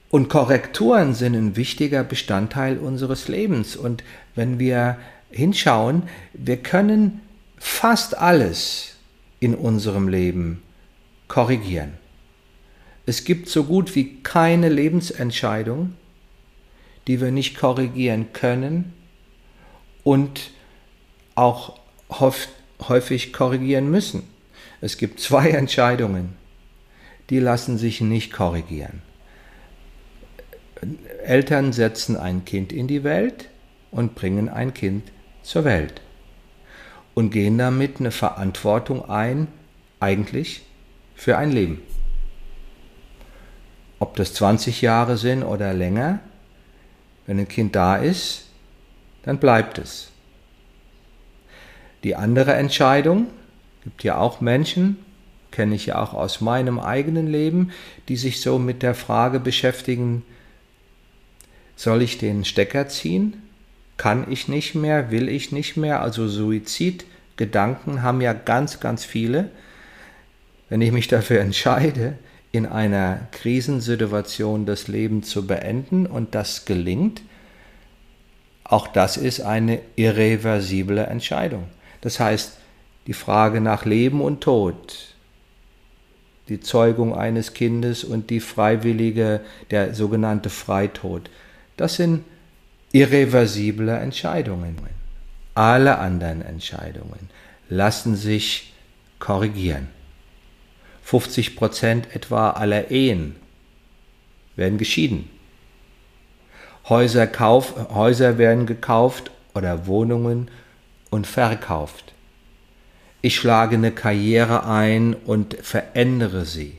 [0.09, 3.75] Und Korrekturen sind ein wichtiger Bestandteil unseres Lebens.
[3.75, 4.03] Und
[4.35, 4.97] wenn wir
[5.31, 6.03] hinschauen,
[6.33, 7.21] wir können
[7.57, 8.95] fast alles
[9.39, 10.61] in unserem Leben
[11.27, 11.93] korrigieren.
[13.05, 15.93] Es gibt so gut wie keine Lebensentscheidung,
[17.07, 18.93] die wir nicht korrigieren können
[20.03, 20.51] und
[21.35, 21.77] auch
[22.09, 24.23] häufig korrigieren müssen.
[24.81, 26.35] Es gibt zwei Entscheidungen,
[27.29, 29.01] die lassen sich nicht korrigieren.
[31.23, 33.49] Eltern setzen ein Kind in die Welt
[33.91, 35.11] und bringen ein Kind
[35.41, 36.01] zur Welt
[37.13, 39.47] und gehen damit eine Verantwortung ein,
[39.99, 40.63] eigentlich
[41.15, 41.81] für ein Leben.
[43.99, 46.19] Ob das 20 Jahre sind oder länger,
[47.25, 48.47] wenn ein Kind da ist,
[49.23, 50.11] dann bleibt es.
[52.03, 53.27] Die andere Entscheidung,
[53.83, 54.97] gibt ja auch Menschen,
[55.51, 57.71] kenne ich ja auch aus meinem eigenen Leben,
[58.09, 60.23] die sich so mit der Frage beschäftigen,
[61.75, 63.41] soll ich den Stecker ziehen?
[63.97, 65.11] Kann ich nicht mehr?
[65.11, 66.01] Will ich nicht mehr?
[66.01, 69.49] Also Suizidgedanken haben ja ganz, ganz viele.
[70.69, 72.17] Wenn ich mich dafür entscheide,
[72.51, 77.21] in einer Krisensituation das Leben zu beenden und das gelingt,
[78.63, 81.65] auch das ist eine irreversible Entscheidung.
[82.01, 82.57] Das heißt,
[83.07, 85.15] die Frage nach Leben und Tod,
[86.49, 91.29] die Zeugung eines Kindes und die freiwillige, der sogenannte Freitod,
[91.77, 92.23] das sind
[92.91, 94.77] irreversible Entscheidungen.
[95.53, 97.29] Alle anderen Entscheidungen
[97.69, 98.73] lassen sich
[99.19, 99.87] korrigieren.
[101.03, 103.35] 50 Prozent etwa aller Ehen
[104.55, 105.29] werden geschieden.
[106.89, 110.49] Häuser, kauf, Häuser werden gekauft oder Wohnungen
[111.09, 112.13] und verkauft.
[113.21, 116.77] Ich schlage eine Karriere ein und verändere sie.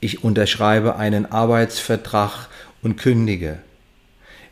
[0.00, 2.48] Ich unterschreibe einen Arbeitsvertrag
[2.84, 3.58] und kündige.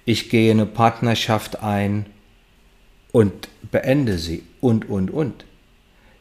[0.05, 2.07] Ich gehe eine Partnerschaft ein
[3.13, 5.45] und beende sie und, und, und.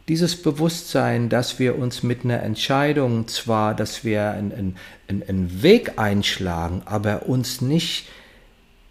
[0.07, 5.97] Dieses Bewusstsein, dass wir uns mit einer Entscheidung zwar, dass wir einen, einen, einen Weg
[5.97, 8.07] einschlagen, aber uns nicht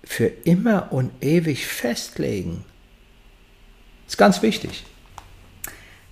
[0.02, 2.64] für immer und ewig festlegen,
[4.08, 4.84] ist ganz wichtig.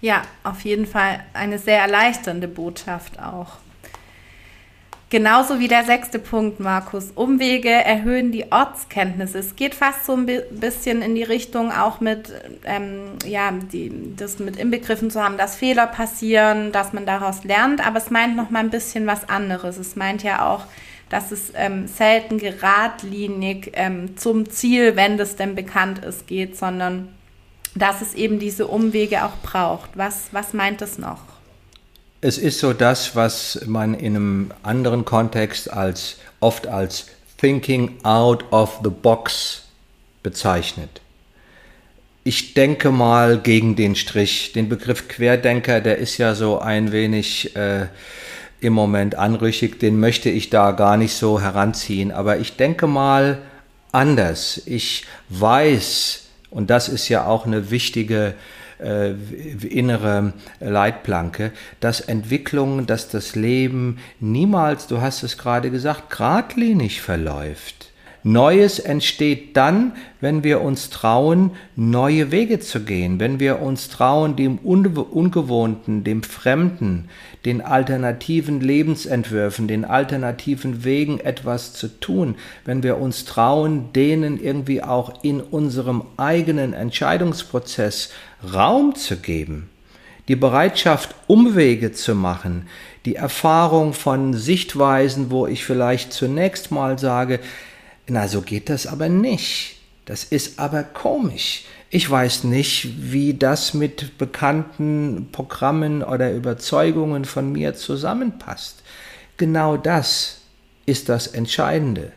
[0.00, 3.56] Ja, auf jeden Fall eine sehr erleichternde Botschaft auch.
[5.10, 7.12] Genauso wie der sechste Punkt, Markus.
[7.14, 9.38] Umwege erhöhen die Ortskenntnisse.
[9.38, 12.30] Es geht fast so ein bisschen in die Richtung, auch mit,
[12.66, 17.86] ähm, ja, die, das mit inbegriffen zu haben, dass Fehler passieren, dass man daraus lernt.
[17.86, 19.78] Aber es meint noch mal ein bisschen was anderes.
[19.78, 20.64] Es meint ja auch,
[21.08, 27.08] dass es ähm, selten geradlinig ähm, zum Ziel, wenn das denn bekannt ist, geht, sondern
[27.74, 29.88] dass es eben diese Umwege auch braucht.
[29.94, 31.37] Was, was meint es noch?
[32.20, 37.06] Es ist so das, was man in einem anderen Kontext als oft als
[37.36, 39.62] Thinking out of the box
[40.24, 41.00] bezeichnet.
[42.24, 44.52] Ich denke mal gegen den Strich.
[44.52, 47.86] Den Begriff Querdenker, der ist ja so ein wenig äh,
[48.58, 52.10] im Moment anrüchig, den möchte ich da gar nicht so heranziehen.
[52.10, 53.38] Aber ich denke mal
[53.92, 54.60] anders.
[54.66, 63.08] Ich weiß, und das ist ja auch eine wichtige äh, innere Leitplanke, dass Entwicklung, dass
[63.08, 67.90] das Leben niemals, du hast es gerade gesagt, geradlinig verläuft.
[68.24, 74.34] Neues entsteht dann, wenn wir uns trauen, neue Wege zu gehen, wenn wir uns trauen,
[74.34, 77.08] dem Ungewohnten, dem Fremden,
[77.44, 84.82] den alternativen Lebensentwürfen, den alternativen Wegen etwas zu tun, wenn wir uns trauen, denen irgendwie
[84.82, 88.10] auch in unserem eigenen Entscheidungsprozess
[88.52, 89.70] Raum zu geben,
[90.26, 92.68] die Bereitschaft, Umwege zu machen,
[93.04, 97.40] die Erfahrung von Sichtweisen, wo ich vielleicht zunächst mal sage,
[98.08, 99.76] na, so geht das aber nicht.
[100.04, 101.64] Das ist aber komisch.
[101.90, 108.82] Ich weiß nicht, wie das mit bekannten Programmen oder Überzeugungen von mir zusammenpasst.
[109.38, 110.42] Genau das
[110.84, 112.12] ist das Entscheidende.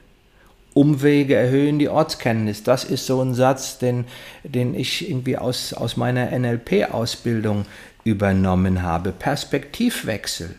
[0.73, 2.63] Umwege erhöhen die Ortskenntnis.
[2.63, 4.05] Das ist so ein Satz, den,
[4.43, 7.65] den ich irgendwie aus, aus meiner NLP-Ausbildung
[8.03, 9.13] übernommen habe.
[9.13, 10.55] Perspektivwechsel.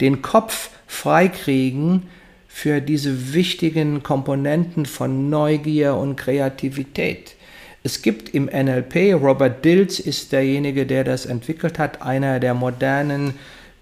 [0.00, 2.04] Den Kopf freikriegen
[2.48, 7.34] für diese wichtigen Komponenten von Neugier und Kreativität.
[7.84, 13.34] Es gibt im NLP, Robert Dills ist derjenige, der das entwickelt hat, einer der modernen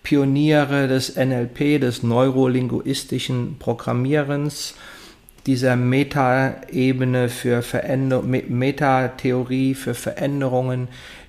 [0.02, 4.74] Pioniere des NLP, des neurolinguistischen Programmierens,
[5.46, 10.88] dieser Meta-Ebene für Veränderung, Metatheorie für Veränderungen,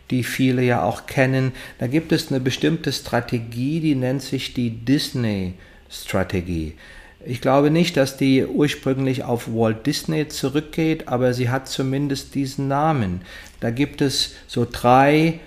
[0.09, 1.51] die viele ja auch kennen.
[1.79, 6.75] Da gibt es eine bestimmte Strategie, die nennt sich die Disney-Strategie.
[7.25, 12.67] Ich glaube nicht, dass die ursprünglich auf Walt Disney zurückgeht, aber sie hat zumindest diesen
[12.67, 13.21] Namen.
[13.59, 15.39] Da gibt es so drei,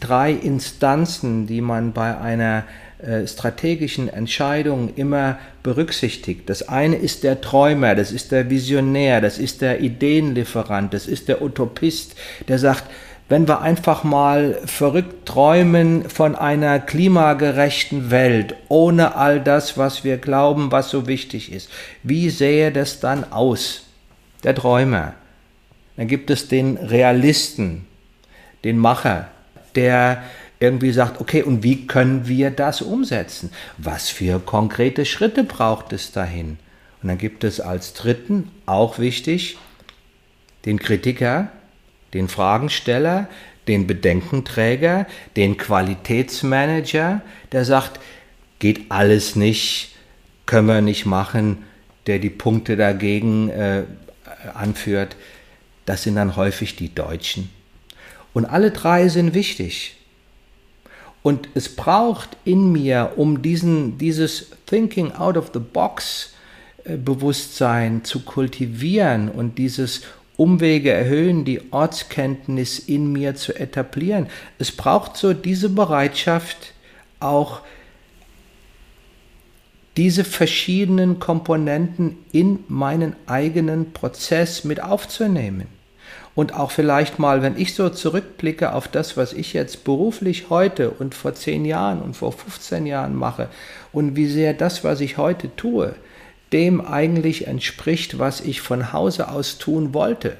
[0.00, 2.64] drei Instanzen, die man bei einer
[3.02, 6.50] äh, strategischen Entscheidung immer berücksichtigt.
[6.50, 11.28] Das eine ist der Träumer, das ist der Visionär, das ist der Ideenlieferant, das ist
[11.28, 12.14] der Utopist,
[12.48, 12.84] der sagt,
[13.30, 20.18] wenn wir einfach mal verrückt träumen von einer klimagerechten Welt, ohne all das, was wir
[20.18, 21.70] glauben, was so wichtig ist.
[22.02, 23.86] Wie sähe das dann aus?
[24.42, 25.14] Der Träumer.
[25.96, 27.86] Dann gibt es den Realisten,
[28.64, 29.28] den Macher,
[29.76, 30.24] der
[30.58, 33.52] irgendwie sagt, okay, und wie können wir das umsetzen?
[33.78, 36.58] Was für konkrete Schritte braucht es dahin?
[37.00, 39.56] Und dann gibt es als dritten, auch wichtig,
[40.64, 41.52] den Kritiker,
[42.14, 43.28] den Fragensteller,
[43.68, 45.06] den Bedenkenträger,
[45.36, 48.00] den Qualitätsmanager, der sagt,
[48.58, 49.94] geht alles nicht,
[50.46, 51.64] können wir nicht machen,
[52.06, 53.84] der die Punkte dagegen äh,
[54.54, 55.16] anführt.
[55.86, 57.50] Das sind dann häufig die Deutschen.
[58.32, 59.96] Und alle drei sind wichtig.
[61.22, 66.34] Und es braucht in mir, um diesen, dieses Thinking out of the box
[66.84, 70.02] äh, Bewusstsein zu kultivieren und dieses
[70.40, 74.26] Umwege erhöhen, die Ortskenntnis in mir zu etablieren.
[74.58, 76.72] Es braucht so diese Bereitschaft,
[77.20, 77.60] auch
[79.98, 85.66] diese verschiedenen Komponenten in meinen eigenen Prozess mit aufzunehmen.
[86.34, 90.88] Und auch vielleicht mal, wenn ich so zurückblicke auf das, was ich jetzt beruflich heute
[90.88, 93.50] und vor zehn Jahren und vor 15 Jahren mache
[93.92, 95.94] und wie sehr das, was ich heute tue,
[96.52, 100.36] dem eigentlich entspricht, was ich von Hause aus tun wollte.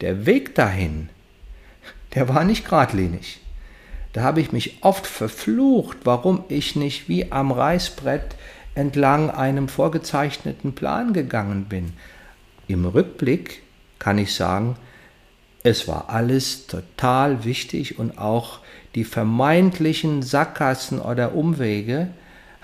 [0.00, 1.08] Der Weg dahin,
[2.14, 3.40] der war nicht geradlinig.
[4.12, 8.36] Da habe ich mich oft verflucht, warum ich nicht wie am Reißbrett
[8.76, 11.92] entlang einem vorgezeichneten Plan gegangen bin.
[12.68, 13.62] Im Rückblick
[13.98, 14.76] kann ich sagen,
[15.64, 18.60] es war alles total wichtig und auch
[18.94, 22.08] die vermeintlichen Sackgassen oder Umwege,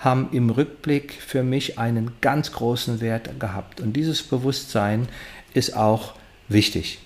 [0.01, 3.79] haben im Rückblick für mich einen ganz großen Wert gehabt.
[3.79, 5.07] Und dieses Bewusstsein
[5.53, 6.15] ist auch
[6.49, 6.99] wichtig,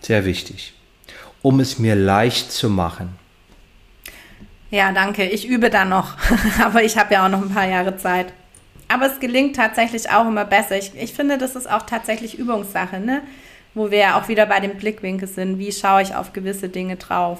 [0.00, 0.74] sehr wichtig,
[1.42, 3.18] um es mir leicht zu machen.
[4.70, 5.28] Ja, danke.
[5.28, 6.16] Ich übe da noch,
[6.62, 8.32] aber ich habe ja auch noch ein paar Jahre Zeit.
[8.86, 10.76] Aber es gelingt tatsächlich auch immer besser.
[10.76, 13.22] Ich, ich finde, das ist auch tatsächlich Übungssache, ne?
[13.74, 15.58] wo wir ja auch wieder bei dem Blickwinkel sind.
[15.58, 17.38] Wie schaue ich auf gewisse Dinge drauf?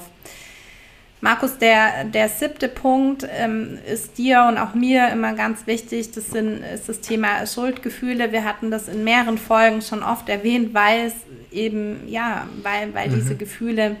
[1.23, 6.11] Markus, der, der siebte Punkt ähm, ist dir und auch mir immer ganz wichtig.
[6.11, 8.31] Das sind, ist das Thema Schuldgefühle.
[8.31, 11.13] Wir hatten das in mehreren Folgen schon oft erwähnt, weil es
[11.51, 13.15] eben, ja, weil, weil mhm.
[13.15, 13.97] diese Gefühle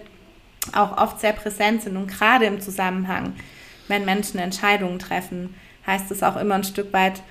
[0.73, 3.33] auch oft sehr präsent sind und gerade im Zusammenhang,
[3.87, 5.53] wenn Menschen Entscheidungen treffen,
[5.85, 7.21] heißt es auch immer ein Stück weit,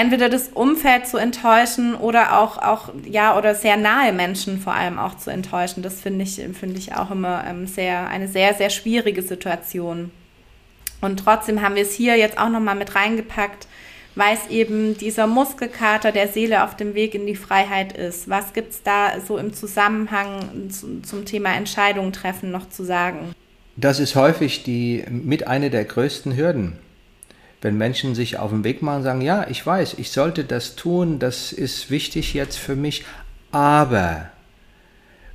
[0.00, 4.98] entweder das Umfeld zu enttäuschen oder auch, auch ja, oder sehr nahe Menschen vor allem
[4.98, 5.82] auch zu enttäuschen.
[5.82, 10.10] Das finde ich, finde ich auch immer ähm, sehr, eine sehr, sehr schwierige Situation.
[11.02, 13.66] Und trotzdem haben wir es hier jetzt auch nochmal mit reingepackt,
[14.14, 18.28] weil es eben dieser Muskelkater der Seele auf dem Weg in die Freiheit ist.
[18.28, 20.70] Was gibt es da so im Zusammenhang
[21.02, 23.34] zum Thema Entscheidungen treffen noch zu sagen?
[23.76, 26.78] Das ist häufig die mit einer der größten Hürden.
[27.62, 31.18] Wenn Menschen sich auf den Weg machen sagen, ja, ich weiß, ich sollte das tun,
[31.18, 33.04] das ist wichtig jetzt für mich,
[33.52, 34.30] aber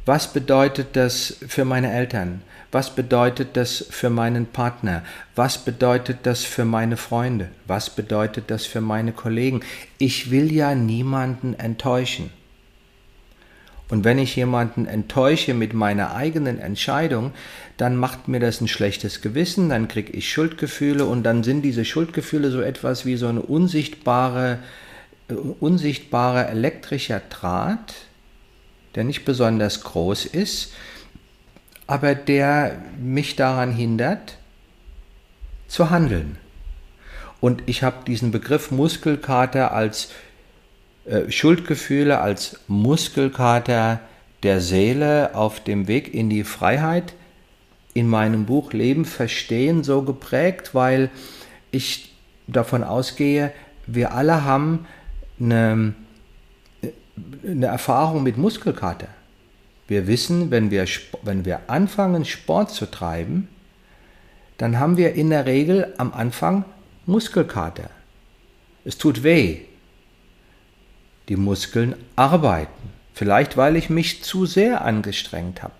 [0.05, 2.41] was bedeutet das für meine Eltern?
[2.71, 5.01] Was bedeutet das für meinen Partner?
[5.36, 7.49] Was bedeutet das für meine Freunde?
[7.65, 9.61] Was bedeutet das für meine Kollegen?
[9.97, 12.32] Ich will ja niemanden enttäuschen.
[13.89, 17.33] Und wenn ich jemanden enttäusche mit meiner eigenen Entscheidung,
[17.77, 21.86] dann macht mir das ein schlechtes Gewissen, dann kriege ich Schuldgefühle und dann sind diese
[21.86, 24.59] Schuldgefühle so etwas wie so unsichtbare,
[25.27, 27.93] äh, unsichtbare elektrischer Draht,
[28.95, 30.73] der nicht besonders groß ist,
[31.86, 34.38] aber der mich daran hindert,
[35.67, 36.38] zu handeln.
[37.39, 40.09] Und ich habe diesen Begriff Muskelkater als
[41.29, 43.99] Schuldgefühle, als Muskelkater
[44.43, 47.13] der Seele auf dem Weg in die Freiheit
[47.93, 51.09] in meinem Buch Leben verstehen so geprägt, weil
[51.71, 52.13] ich
[52.47, 53.53] davon ausgehe,
[53.87, 54.85] wir alle haben
[55.39, 55.93] eine,
[57.45, 59.07] eine Erfahrung mit Muskelkater.
[59.87, 60.85] Wir wissen, wenn wir,
[61.21, 63.47] wenn wir anfangen, Sport zu treiben,
[64.57, 66.65] dann haben wir in der Regel am Anfang
[67.05, 67.89] Muskelkater.
[68.83, 69.61] Es tut weh.
[71.30, 72.93] Die Muskeln arbeiten.
[73.13, 75.73] Vielleicht weil ich mich zu sehr angestrengt habe.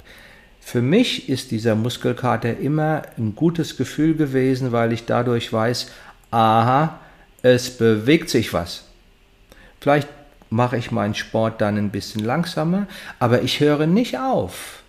[0.62, 5.92] Für mich ist dieser Muskelkater immer ein gutes Gefühl gewesen, weil ich dadurch weiß,
[6.32, 7.00] aha,
[7.44, 8.86] es bewegt sich was.
[9.80, 10.08] Vielleicht
[10.50, 12.88] mache ich meinen Sport dann ein bisschen langsamer,
[13.20, 14.82] aber ich höre nicht auf.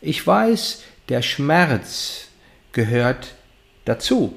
[0.00, 2.28] Ich weiß, der Schmerz
[2.72, 3.34] gehört
[3.84, 4.34] dazu,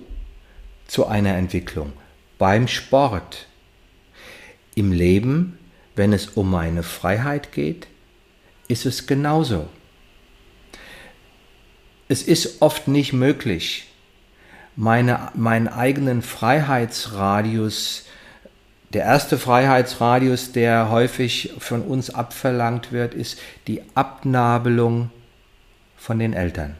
[0.87, 1.93] zu einer Entwicklung,
[2.37, 3.47] beim Sport.
[4.75, 5.57] Im Leben,
[5.95, 7.87] wenn es um meine Freiheit geht,
[8.67, 9.69] ist es genauso.
[12.07, 13.87] Es ist oft nicht möglich,
[14.75, 18.05] meine, meinen eigenen Freiheitsradius
[18.95, 25.09] der erste Freiheitsradius, der häufig von uns abverlangt wird, ist die Abnabelung
[25.97, 26.77] von den Eltern.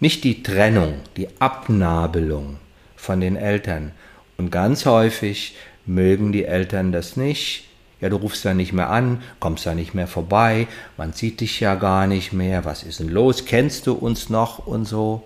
[0.00, 2.56] Nicht die Trennung, die Abnabelung
[2.96, 3.92] von den Eltern.
[4.36, 5.54] Und ganz häufig
[5.86, 7.68] mögen die Eltern das nicht.
[8.00, 11.60] Ja, du rufst da nicht mehr an, kommst da nicht mehr vorbei, man sieht dich
[11.60, 15.24] ja gar nicht mehr, was ist denn los, kennst du uns noch und so.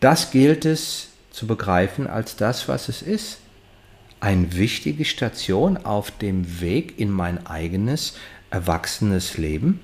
[0.00, 3.38] Das gilt es zu begreifen als das, was es ist
[4.22, 8.14] eine wichtige Station auf dem Weg in mein eigenes
[8.50, 9.80] erwachsenes Leben.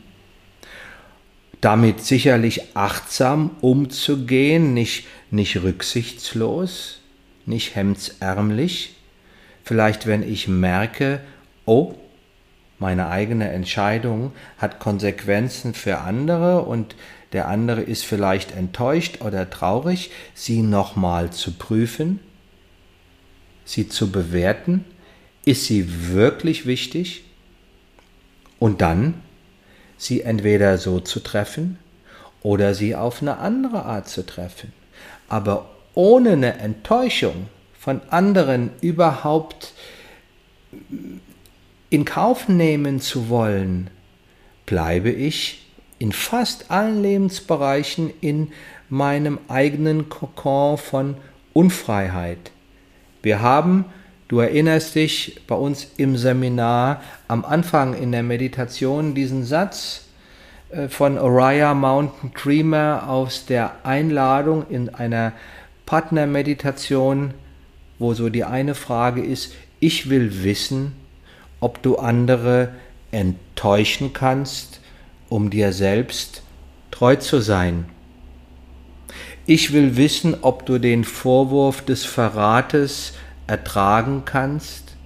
[1.61, 7.01] Damit sicherlich achtsam umzugehen, nicht, nicht rücksichtslos,
[7.47, 8.95] nicht hemdsärmlich.
[9.69, 11.21] Vielleicht, wenn ich merke,
[11.67, 11.95] oh,
[12.79, 16.97] meine eigene Entscheidung hat Konsequenzen für andere und
[17.33, 22.21] der andere ist vielleicht enttäuscht oder traurig, sie nochmal zu prüfen
[23.69, 24.87] sie zu bewerten,
[25.45, 27.25] ist sie wirklich wichtig
[28.59, 29.15] und dann
[29.99, 31.79] sie entweder so zu treffen
[32.41, 34.73] oder sie auf eine andere Art zu treffen.
[35.29, 37.49] Aber ohne eine Enttäuschung
[37.89, 39.73] von anderen überhaupt
[41.89, 43.89] in Kauf nehmen zu wollen,
[44.67, 45.67] bleibe ich
[45.99, 48.53] in fast allen Lebensbereichen in
[48.91, 51.17] meinem eigenen Kokon von
[51.55, 52.51] Unfreiheit,
[53.23, 53.87] wir haben,
[54.29, 60.09] du erinnerst dich, bei uns im Seminar am Anfang in der Meditation diesen Satz
[60.69, 65.33] äh, von Oriah Mountain Dreamer aus der Einladung in einer
[65.87, 67.33] Partnermeditation,
[67.99, 70.93] wo so die eine Frage ist, ich will wissen,
[71.61, 72.71] ob du andere
[73.11, 74.81] enttäuschen kannst,
[75.29, 76.43] um dir selbst
[76.91, 77.87] treu zu sein.
[79.47, 83.15] Ich will wissen, ob du den Vorwurf des Verrates
[83.47, 84.97] ertragen kannst,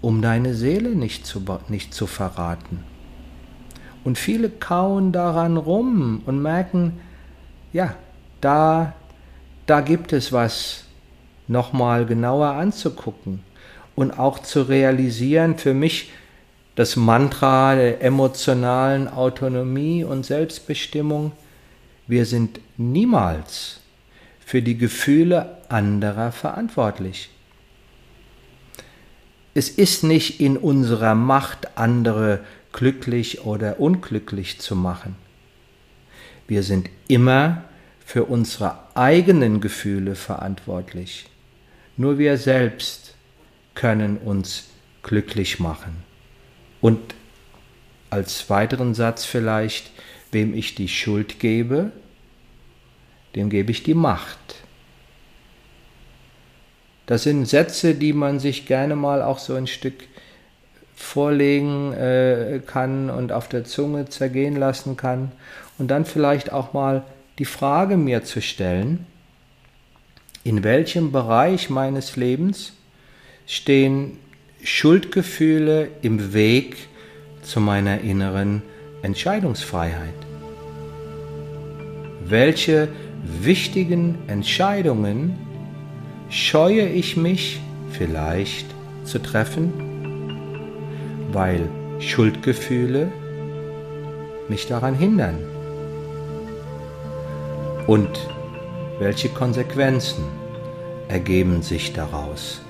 [0.00, 2.82] um deine Seele nicht zu, nicht zu verraten.
[4.04, 7.00] Und viele kauen daran rum und merken,
[7.72, 7.94] ja,
[8.40, 8.94] da,
[9.66, 10.84] da gibt es was
[11.48, 13.40] nochmal genauer anzugucken
[13.94, 16.10] und auch zu realisieren, für mich
[16.74, 21.32] das Mantra der emotionalen Autonomie und Selbstbestimmung,
[22.06, 23.80] wir sind niemals
[24.44, 27.30] für die Gefühle anderer verantwortlich.
[29.54, 32.40] Es ist nicht in unserer Macht, andere
[32.72, 35.16] glücklich oder unglücklich zu machen.
[36.48, 37.64] Wir sind immer
[38.04, 41.26] für unsere eigenen Gefühle verantwortlich.
[41.96, 43.14] Nur wir selbst
[43.74, 44.70] können uns
[45.02, 45.96] glücklich machen.
[46.80, 47.14] Und
[48.10, 49.90] als weiteren Satz vielleicht,
[50.30, 51.92] wem ich die Schuld gebe,
[53.34, 54.38] dem gebe ich die Macht.
[57.06, 60.04] Das sind Sätze, die man sich gerne mal auch so ein Stück
[60.94, 65.32] vorlegen äh, kann und auf der Zunge zergehen lassen kann
[65.78, 67.04] und dann vielleicht auch mal
[67.38, 69.06] die Frage mir zu stellen,
[70.44, 72.72] in welchem Bereich meines Lebens
[73.46, 74.18] stehen
[74.62, 76.76] Schuldgefühle im Weg
[77.42, 78.62] zu meiner inneren
[79.02, 80.14] Entscheidungsfreiheit?
[82.24, 82.88] Welche
[83.42, 85.38] wichtigen Entscheidungen
[86.28, 88.66] scheue ich mich vielleicht
[89.04, 89.72] zu treffen,
[91.32, 91.68] weil
[92.00, 93.12] Schuldgefühle
[94.48, 95.38] mich daran hindern?
[97.86, 98.08] Und
[99.02, 100.24] welche Konsequenzen
[101.08, 102.60] ergeben sich daraus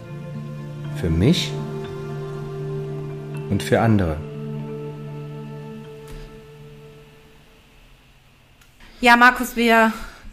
[0.96, 1.52] für mich
[3.50, 4.16] und für andere?
[9.02, 9.92] Ja, Markus, wir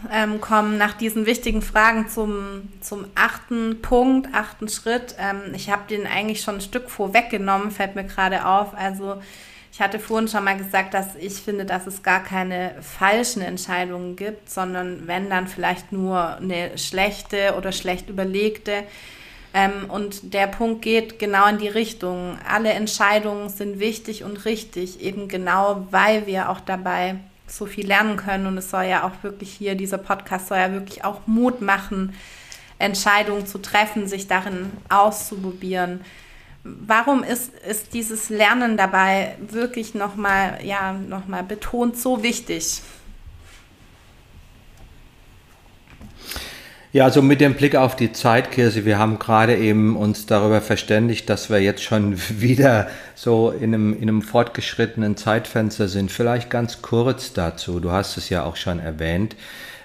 [0.10, 5.16] ähm, kommen nach diesen wichtigen Fragen zum, zum achten Punkt, achten Schritt.
[5.20, 8.74] Ähm, ich habe den eigentlich schon ein Stück vorweggenommen, fällt mir gerade auf.
[8.74, 9.22] Also
[9.72, 14.16] ich hatte vorhin schon mal gesagt, dass ich finde, dass es gar keine falschen Entscheidungen
[14.16, 18.84] gibt, sondern wenn dann vielleicht nur eine schlechte oder schlecht überlegte.
[19.54, 22.38] Ähm, und der Punkt geht genau in die Richtung.
[22.48, 27.16] Alle Entscheidungen sind wichtig und richtig, eben genau weil wir auch dabei
[27.48, 28.48] so viel lernen können.
[28.48, 32.14] Und es soll ja auch wirklich hier, dieser Podcast soll ja wirklich auch Mut machen,
[32.80, 36.02] Entscheidungen zu treffen, sich darin auszuprobieren
[36.86, 42.82] warum ist, ist dieses Lernen dabei wirklich nochmal ja, noch betont so wichtig?
[46.92, 50.60] Ja, also mit dem Blick auf die Zeit, Kirsi, wir haben gerade eben uns darüber
[50.60, 56.12] verständigt, dass wir jetzt schon wieder so in einem, in einem fortgeschrittenen Zeitfenster sind.
[56.12, 59.36] Vielleicht ganz kurz dazu, du hast es ja auch schon erwähnt.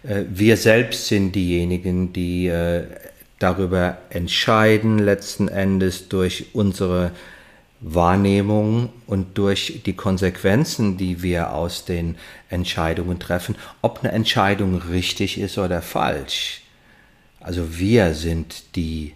[0.02, 2.84] Äh, wir selbst sind diejenigen, die äh,
[3.44, 7.10] darüber entscheiden, letzten Endes durch unsere
[7.80, 12.16] Wahrnehmung und durch die Konsequenzen, die wir aus den
[12.48, 16.62] Entscheidungen treffen, ob eine Entscheidung richtig ist oder falsch.
[17.38, 19.12] Also wir sind die,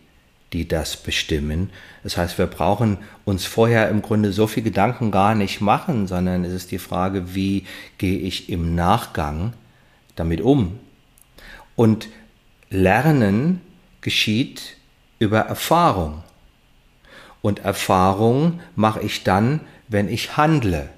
[0.53, 1.71] die das bestimmen.
[2.03, 6.45] Das heißt, wir brauchen uns vorher im Grunde so viel Gedanken gar nicht machen, sondern
[6.45, 7.65] es ist die Frage, wie
[7.97, 9.55] gehe ich im Nachgang
[10.17, 10.79] damit um?
[11.77, 12.09] Und
[12.69, 13.63] lernen
[14.01, 14.77] geschieht
[15.19, 16.23] über Erfahrung.
[17.43, 20.89] Und Erfahrung mache ich dann, wenn ich handle.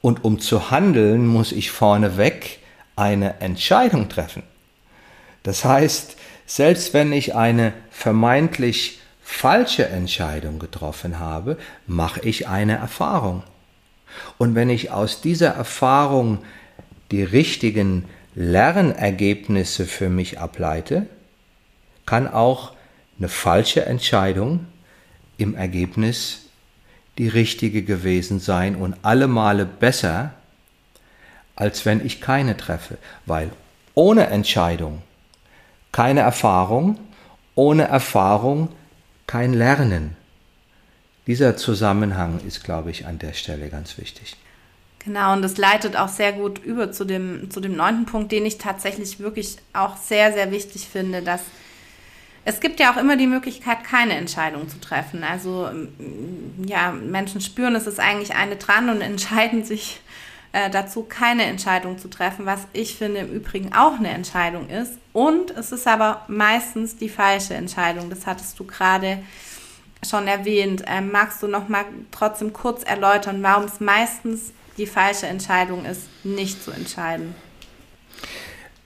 [0.00, 2.58] Und um zu handeln, muss ich vorneweg
[2.96, 4.42] eine Entscheidung treffen.
[5.42, 13.42] Das heißt, selbst wenn ich eine vermeintlich falsche Entscheidung getroffen habe, mache ich eine Erfahrung.
[14.38, 16.38] Und wenn ich aus dieser Erfahrung
[17.10, 18.04] die richtigen
[18.34, 21.06] Lernergebnisse für mich ableite,
[22.08, 22.72] kann auch
[23.18, 24.66] eine falsche Entscheidung
[25.36, 26.46] im Ergebnis
[27.18, 30.32] die richtige gewesen sein und alle Male besser,
[31.54, 32.96] als wenn ich keine treffe,
[33.26, 33.50] weil
[33.92, 35.02] ohne Entscheidung
[35.92, 36.98] keine Erfahrung,
[37.54, 38.70] ohne Erfahrung
[39.26, 40.16] kein Lernen.
[41.26, 44.34] Dieser Zusammenhang ist, glaube ich, an der Stelle ganz wichtig.
[45.00, 48.46] Genau, und das leitet auch sehr gut über zu dem, zu dem neunten Punkt, den
[48.46, 51.42] ich tatsächlich wirklich auch sehr, sehr wichtig finde, dass
[52.48, 55.22] es gibt ja auch immer die Möglichkeit, keine Entscheidung zu treffen.
[55.22, 60.00] Also mm, ja, Menschen spüren, es ist eigentlich eine dran und entscheiden sich
[60.52, 64.94] äh, dazu, keine Entscheidung zu treffen, was ich finde im Übrigen auch eine Entscheidung ist.
[65.12, 68.08] Und es ist aber meistens die falsche Entscheidung.
[68.08, 69.18] Das hattest du gerade
[70.08, 70.84] schon erwähnt.
[70.86, 76.08] Ähm, magst du noch mal trotzdem kurz erläutern, warum es meistens die falsche Entscheidung ist,
[76.24, 77.34] nicht zu entscheiden?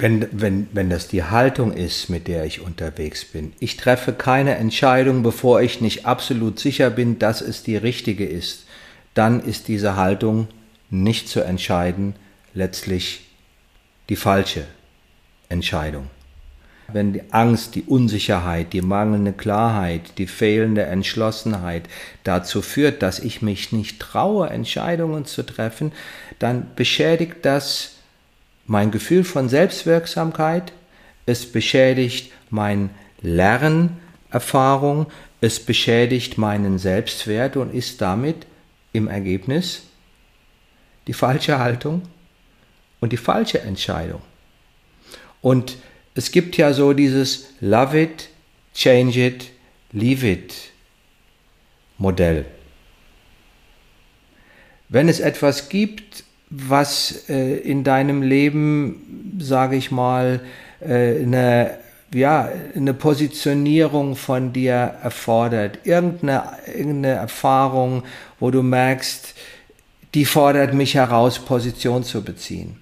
[0.03, 4.57] Wenn, wenn, wenn das die Haltung ist, mit der ich unterwegs bin, ich treffe keine
[4.57, 8.67] Entscheidung, bevor ich nicht absolut sicher bin, dass es die richtige ist,
[9.15, 10.49] dann ist diese Haltung
[10.91, 12.17] nicht zu entscheiden
[12.53, 13.29] letztlich
[14.09, 14.65] die falsche
[15.49, 16.11] Entscheidung.
[16.93, 21.85] Wenn die Angst, die Unsicherheit, die mangelnde Klarheit, die fehlende Entschlossenheit
[22.25, 25.93] dazu führt, dass ich mich nicht traue, Entscheidungen zu treffen,
[26.41, 28.02] dann beschädigt das
[28.67, 30.73] mein Gefühl von Selbstwirksamkeit,
[31.27, 32.91] es beschädigt mein
[33.21, 35.07] Lernerfahrung,
[35.41, 38.47] es beschädigt meinen Selbstwert und ist damit
[38.93, 39.83] im Ergebnis
[41.07, 42.03] die falsche Haltung
[43.01, 44.23] und die falsche Entscheidung.
[45.41, 45.77] Und
[46.15, 48.29] es gibt ja so dieses Love it,
[48.75, 49.51] change it,
[49.93, 50.55] leave it
[51.99, 52.45] Modell.
[54.89, 56.22] Wenn es etwas gibt,
[56.55, 60.41] was äh, in deinem Leben, sage ich mal,
[60.81, 61.79] äh, eine,
[62.13, 68.03] ja, eine Positionierung von dir erfordert, irgendeine, irgendeine Erfahrung,
[68.39, 69.35] wo du merkst,
[70.13, 72.77] die fordert mich heraus, Position zu beziehen.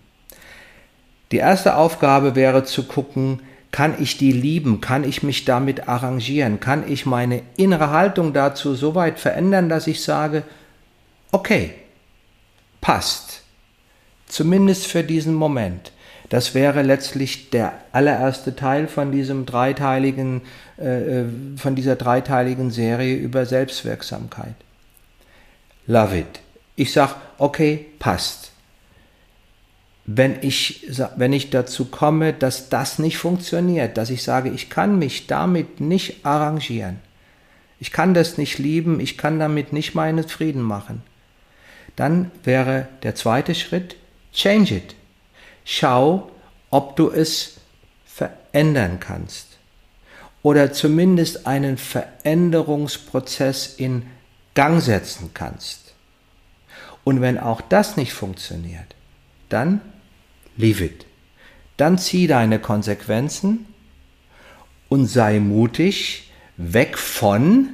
[1.30, 3.40] Die erste Aufgabe wäre zu gucken,
[3.70, 4.80] kann ich die lieben?
[4.80, 6.58] Kann ich mich damit arrangieren?
[6.58, 10.42] Kann ich meine innere Haltung dazu so weit verändern, dass ich sage,
[11.30, 11.74] okay,
[12.80, 13.44] passt.
[14.30, 15.90] Zumindest für diesen Moment.
[16.28, 20.42] Das wäre letztlich der allererste Teil von diesem dreiteiligen,
[20.78, 21.24] äh, äh
[21.56, 24.54] von dieser dreiteiligen Serie über Selbstwirksamkeit.
[25.88, 26.40] Love it.
[26.76, 28.52] Ich sage, okay, passt.
[30.06, 34.98] Wenn ich, wenn ich dazu komme, dass das nicht funktioniert, dass ich sage, ich kann
[34.98, 37.00] mich damit nicht arrangieren,
[37.80, 41.02] ich kann das nicht lieben, ich kann damit nicht meinen Frieden machen,
[41.96, 43.96] dann wäre der zweite Schritt,
[44.32, 44.94] change it.
[45.64, 46.30] Schau,
[46.70, 47.56] ob du es
[48.04, 49.58] verändern kannst
[50.42, 54.06] oder zumindest einen Veränderungsprozess in
[54.54, 55.94] Gang setzen kannst.
[57.04, 58.94] Und wenn auch das nicht funktioniert,
[59.48, 59.80] dann
[60.56, 61.06] leave it.
[61.76, 63.66] Dann zieh deine Konsequenzen
[64.88, 67.70] und sei mutig, weg von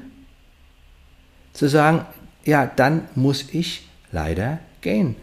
[1.52, 2.06] zu sagen,
[2.44, 5.16] ja, dann muss ich leider gehen.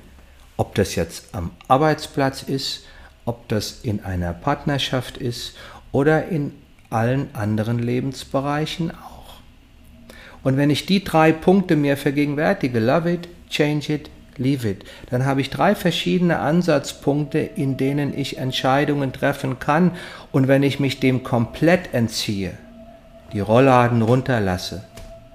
[0.57, 2.85] Ob das jetzt am Arbeitsplatz ist,
[3.25, 5.55] ob das in einer Partnerschaft ist
[5.91, 6.53] oder in
[6.89, 9.35] allen anderen Lebensbereichen auch.
[10.43, 14.83] Und wenn ich die drei Punkte mir vergegenwärtige, love it, change it, leave it.
[15.09, 19.91] Dann habe ich drei verschiedene Ansatzpunkte, in denen ich Entscheidungen treffen kann.
[20.31, 22.57] Und wenn ich mich dem komplett entziehe,
[23.31, 24.83] die Rollladen runterlasse,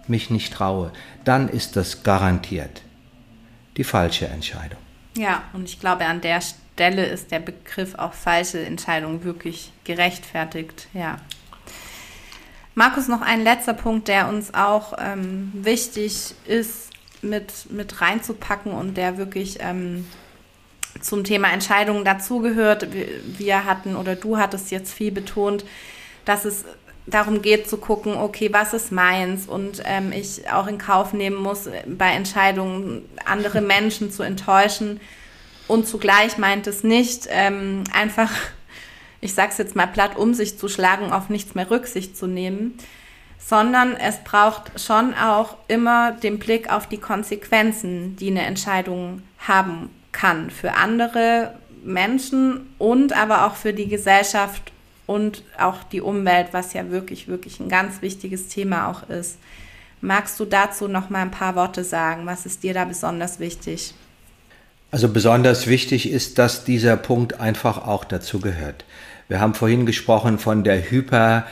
[0.07, 0.93] mich nicht traue,
[1.25, 2.83] dann ist das garantiert
[3.77, 4.88] die falsche Entscheidung.
[5.17, 10.89] Ja, und ich glaube, an der Stelle ist der Begriff auch falsche Entscheidung wirklich gerechtfertigt.
[10.95, 11.19] Ja.
[12.75, 16.91] Markus, noch ein letzter Punkt, der uns auch ähm, wichtig ist,
[17.23, 20.07] mit, mit reinzupacken und der wirklich ähm,
[21.01, 22.93] zum Thema Entscheidungen dazugehört.
[22.93, 25.65] Wir, wir hatten oder du hattest jetzt viel betont,
[26.25, 26.65] dass es
[27.11, 31.37] darum geht zu gucken, okay, was ist meins und ähm, ich auch in Kauf nehmen
[31.37, 35.01] muss, bei Entscheidungen andere Menschen zu enttäuschen.
[35.67, 38.31] Und zugleich meint es nicht, ähm, einfach,
[39.21, 42.79] ich sag's jetzt mal platt, um sich zu schlagen, auf nichts mehr Rücksicht zu nehmen,
[43.39, 49.91] sondern es braucht schon auch immer den Blick auf die Konsequenzen, die eine Entscheidung haben
[50.13, 51.55] kann für andere
[51.85, 54.73] Menschen und aber auch für die Gesellschaft
[55.09, 59.39] und auch die Umwelt, was ja wirklich, wirklich ein ganz wichtiges Thema auch ist.
[60.01, 62.27] Magst du dazu noch mal ein paar Worte sagen?
[62.27, 63.95] Was ist dir da besonders wichtig?
[64.91, 68.85] Also besonders wichtig ist, dass dieser Punkt einfach auch dazu gehört.
[69.29, 71.47] Wir haben vorhin gesprochen von der Hyper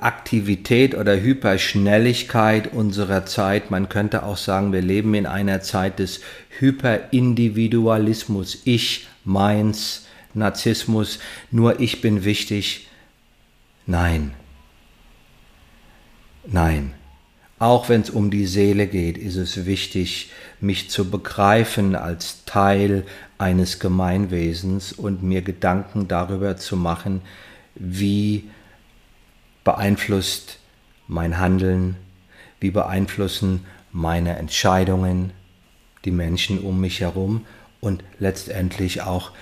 [0.00, 3.70] Aktivität oder Hyperschnelligkeit unserer Zeit.
[3.70, 6.22] Man könnte auch sagen, wir leben in einer Zeit des
[6.58, 8.62] Hyperindividualismus.
[8.64, 11.18] Ich, meins, Narzissmus,
[11.50, 12.88] nur ich bin wichtig.
[13.86, 14.32] Nein.
[16.46, 16.94] Nein.
[17.58, 23.04] Auch wenn es um die Seele geht, ist es wichtig, mich zu begreifen als Teil
[23.36, 27.20] eines Gemeinwesens und mir Gedanken darüber zu machen,
[27.74, 28.48] wie
[29.62, 30.58] beeinflusst
[31.06, 31.96] mein Handeln,
[32.60, 35.32] wie beeinflussen meine Entscheidungen
[36.06, 37.44] die Menschen um mich herum
[37.80, 39.32] und letztendlich auch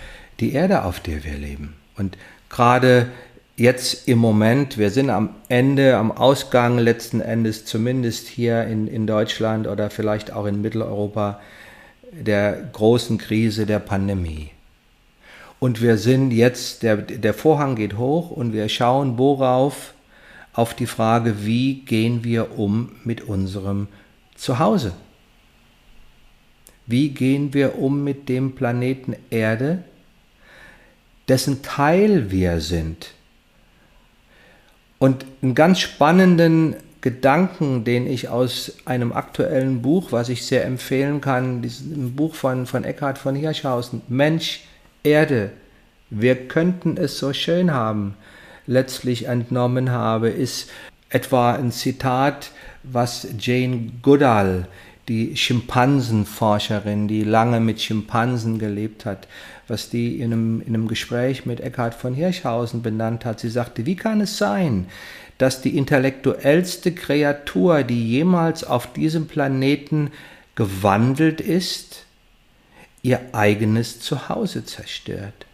[0.41, 1.75] die Erde, auf der wir leben.
[1.97, 2.17] Und
[2.49, 3.09] gerade
[3.57, 9.07] jetzt im Moment, wir sind am Ende, am Ausgang letzten Endes, zumindest hier in, in
[9.07, 11.41] Deutschland oder vielleicht auch in Mitteleuropa,
[12.13, 14.51] der großen Krise der Pandemie.
[15.61, 19.95] Und wir sind jetzt, der, der Vorhang geht hoch und wir schauen, worauf
[20.53, 23.89] auf die Frage, wie gehen wir um mit unserem
[24.37, 24.93] Zuhause?
[26.87, 29.83] Wie gehen wir um mit dem Planeten Erde,
[31.29, 33.13] dessen Teil wir sind?
[34.99, 41.21] Und einen ganz spannenden Gedanken, den ich aus einem aktuellen Buch, was ich sehr empfehlen
[41.21, 44.65] kann, diesem Buch von, von Eckhard von Hirschhausen, Mensch,
[45.05, 45.53] Erde,
[46.11, 48.17] wir könnten es so schön haben,
[48.67, 50.71] letztlich entnommen habe, ist
[51.11, 52.51] etwa ein Zitat,
[52.83, 54.67] was Jane Goodall,
[55.09, 59.29] die Schimpansenforscherin, die lange mit Schimpansen gelebt hat,
[59.69, 63.41] was die in einem, in einem Gespräch mit Eckhard von Hirschhausen benannt hat.
[63.41, 64.87] Sie sagte, wie kann es sein,
[65.37, 70.11] dass die intellektuellste Kreatur, die jemals auf diesem Planeten
[70.55, 72.05] gewandelt ist,
[73.03, 75.47] ihr eigenes Zuhause zerstört?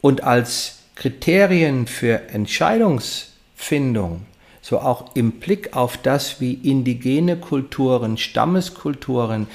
[0.00, 4.26] Und als Kriterien für Entscheidungsfindung,
[4.60, 9.48] so auch im Blick auf das, wie indigene Kulturen, Stammeskulturen,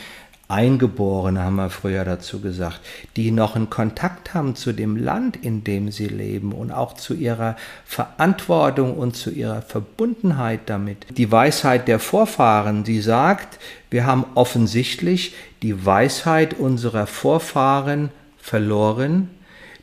[0.50, 2.80] Eingeborene haben wir früher dazu gesagt,
[3.18, 7.14] die noch einen Kontakt haben zu dem Land, in dem sie leben und auch zu
[7.14, 11.06] ihrer Verantwortung und zu ihrer Verbundenheit damit.
[11.18, 19.30] Die Weisheit der Vorfahren, die sagt, wir haben offensichtlich die Weisheit unserer Vorfahren verloren,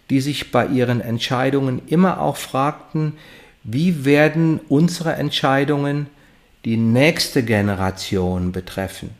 [0.09, 3.15] die sich bei ihren Entscheidungen immer auch fragten,
[3.65, 6.07] wie werden unsere Entscheidungen
[6.65, 9.11] die nächste Generation betreffen.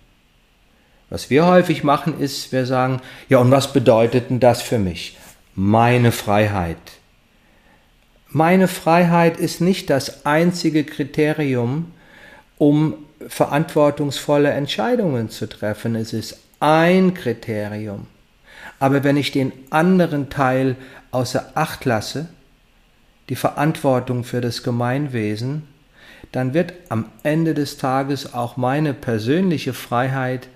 [1.15, 5.17] Was wir häufig machen, ist, wir sagen, ja, und was bedeutet denn das für mich?
[5.55, 6.77] Meine Freiheit.
[8.31, 11.93] Meine Freiheit ist nicht das einzige Kriterium,
[12.59, 12.95] um
[13.29, 15.95] verantwortungsvolle Entscheidungen zu treffen.
[15.95, 18.09] Es ist ein Kriterium.
[18.81, 20.75] Aber wenn ich den anderen Teil
[21.13, 22.27] außer Acht lasse,
[23.29, 25.69] die Verantwortung für das Gemeinwesen,
[26.33, 30.49] dann wird am Ende des Tages auch meine persönliche Freiheit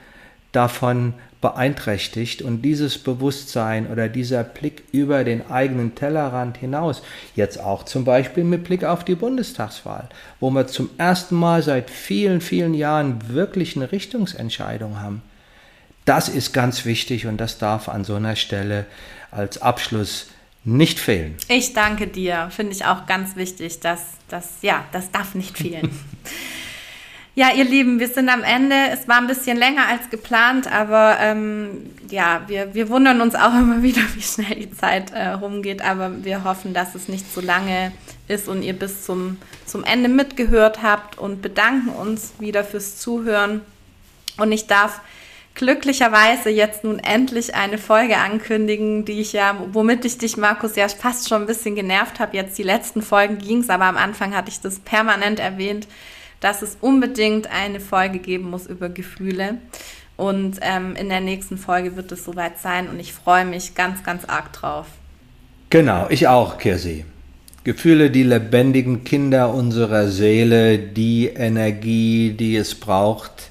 [0.53, 7.03] davon beeinträchtigt und dieses Bewusstsein oder dieser Blick über den eigenen Tellerrand hinaus,
[7.36, 10.09] jetzt auch zum Beispiel mit Blick auf die Bundestagswahl,
[10.40, 15.22] wo wir zum ersten Mal seit vielen, vielen Jahren wirklich eine Richtungsentscheidung haben,
[16.05, 18.86] das ist ganz wichtig und das darf an so einer Stelle
[19.30, 20.28] als Abschluss
[20.64, 21.36] nicht fehlen.
[21.49, 22.49] Ich danke dir.
[22.51, 25.90] Finde ich auch ganz wichtig, dass das, ja, das darf nicht fehlen.
[27.39, 28.74] ja, ihr Lieben, wir sind am Ende.
[28.93, 33.55] Es war ein bisschen länger als geplant, aber ähm, ja, wir, wir wundern uns auch
[33.61, 35.80] immer wieder, wie schnell die Zeit äh, rumgeht.
[35.80, 37.93] Aber wir hoffen, dass es nicht zu lange
[38.26, 39.36] ist und ihr bis zum,
[39.66, 43.61] zum Ende mitgehört habt und bedanken uns wieder fürs Zuhören.
[44.36, 45.01] Und ich darf
[45.55, 50.89] glücklicherweise jetzt nun endlich eine Folge ankündigen, die ich ja, womit ich dich, Markus, ja
[50.89, 52.36] fast schon ein bisschen genervt habe.
[52.36, 55.86] Jetzt die letzten Folgen ging es, aber am Anfang hatte ich das permanent erwähnt,
[56.41, 59.59] dass es unbedingt eine Folge geben muss über Gefühle.
[60.16, 64.03] Und ähm, in der nächsten Folge wird es soweit sein und ich freue mich ganz,
[64.03, 64.86] ganz arg drauf.
[65.70, 67.05] Genau, ich auch, Kirsi.
[67.62, 73.51] Gefühle, die lebendigen Kinder unserer Seele, die Energie, die es braucht,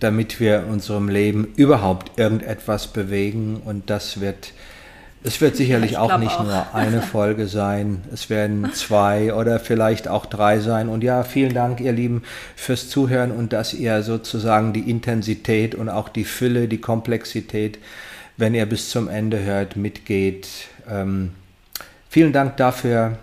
[0.00, 3.62] damit wir in unserem Leben überhaupt irgendetwas bewegen.
[3.64, 4.52] Und das wird,
[5.24, 6.44] es wird sicherlich auch nicht auch.
[6.44, 8.02] nur eine Folge sein.
[8.12, 10.88] Es werden zwei oder vielleicht auch drei sein.
[10.88, 12.22] Und ja, vielen Dank, ihr Lieben,
[12.56, 17.78] fürs Zuhören und dass ihr sozusagen die Intensität und auch die Fülle, die Komplexität,
[18.36, 20.48] wenn ihr bis zum Ende hört, mitgeht.
[20.90, 21.32] Ähm,
[22.08, 23.18] vielen Dank dafür.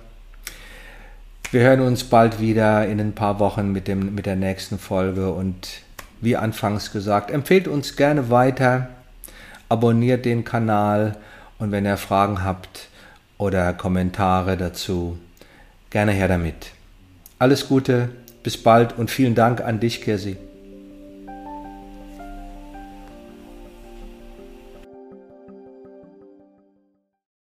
[1.52, 5.32] Wir hören uns bald wieder in ein paar Wochen mit, dem, mit der nächsten Folge
[5.32, 5.68] und
[6.22, 7.32] wie anfangs gesagt.
[7.32, 8.90] Empfehlt uns gerne weiter,
[9.68, 11.18] abonniert den Kanal
[11.60, 12.88] und wenn ihr Fragen habt
[13.38, 15.20] oder Kommentare dazu,
[15.90, 16.72] gerne her damit.
[17.38, 18.10] Alles Gute,
[18.44, 20.38] bis bald und vielen Dank an dich, Kirsi.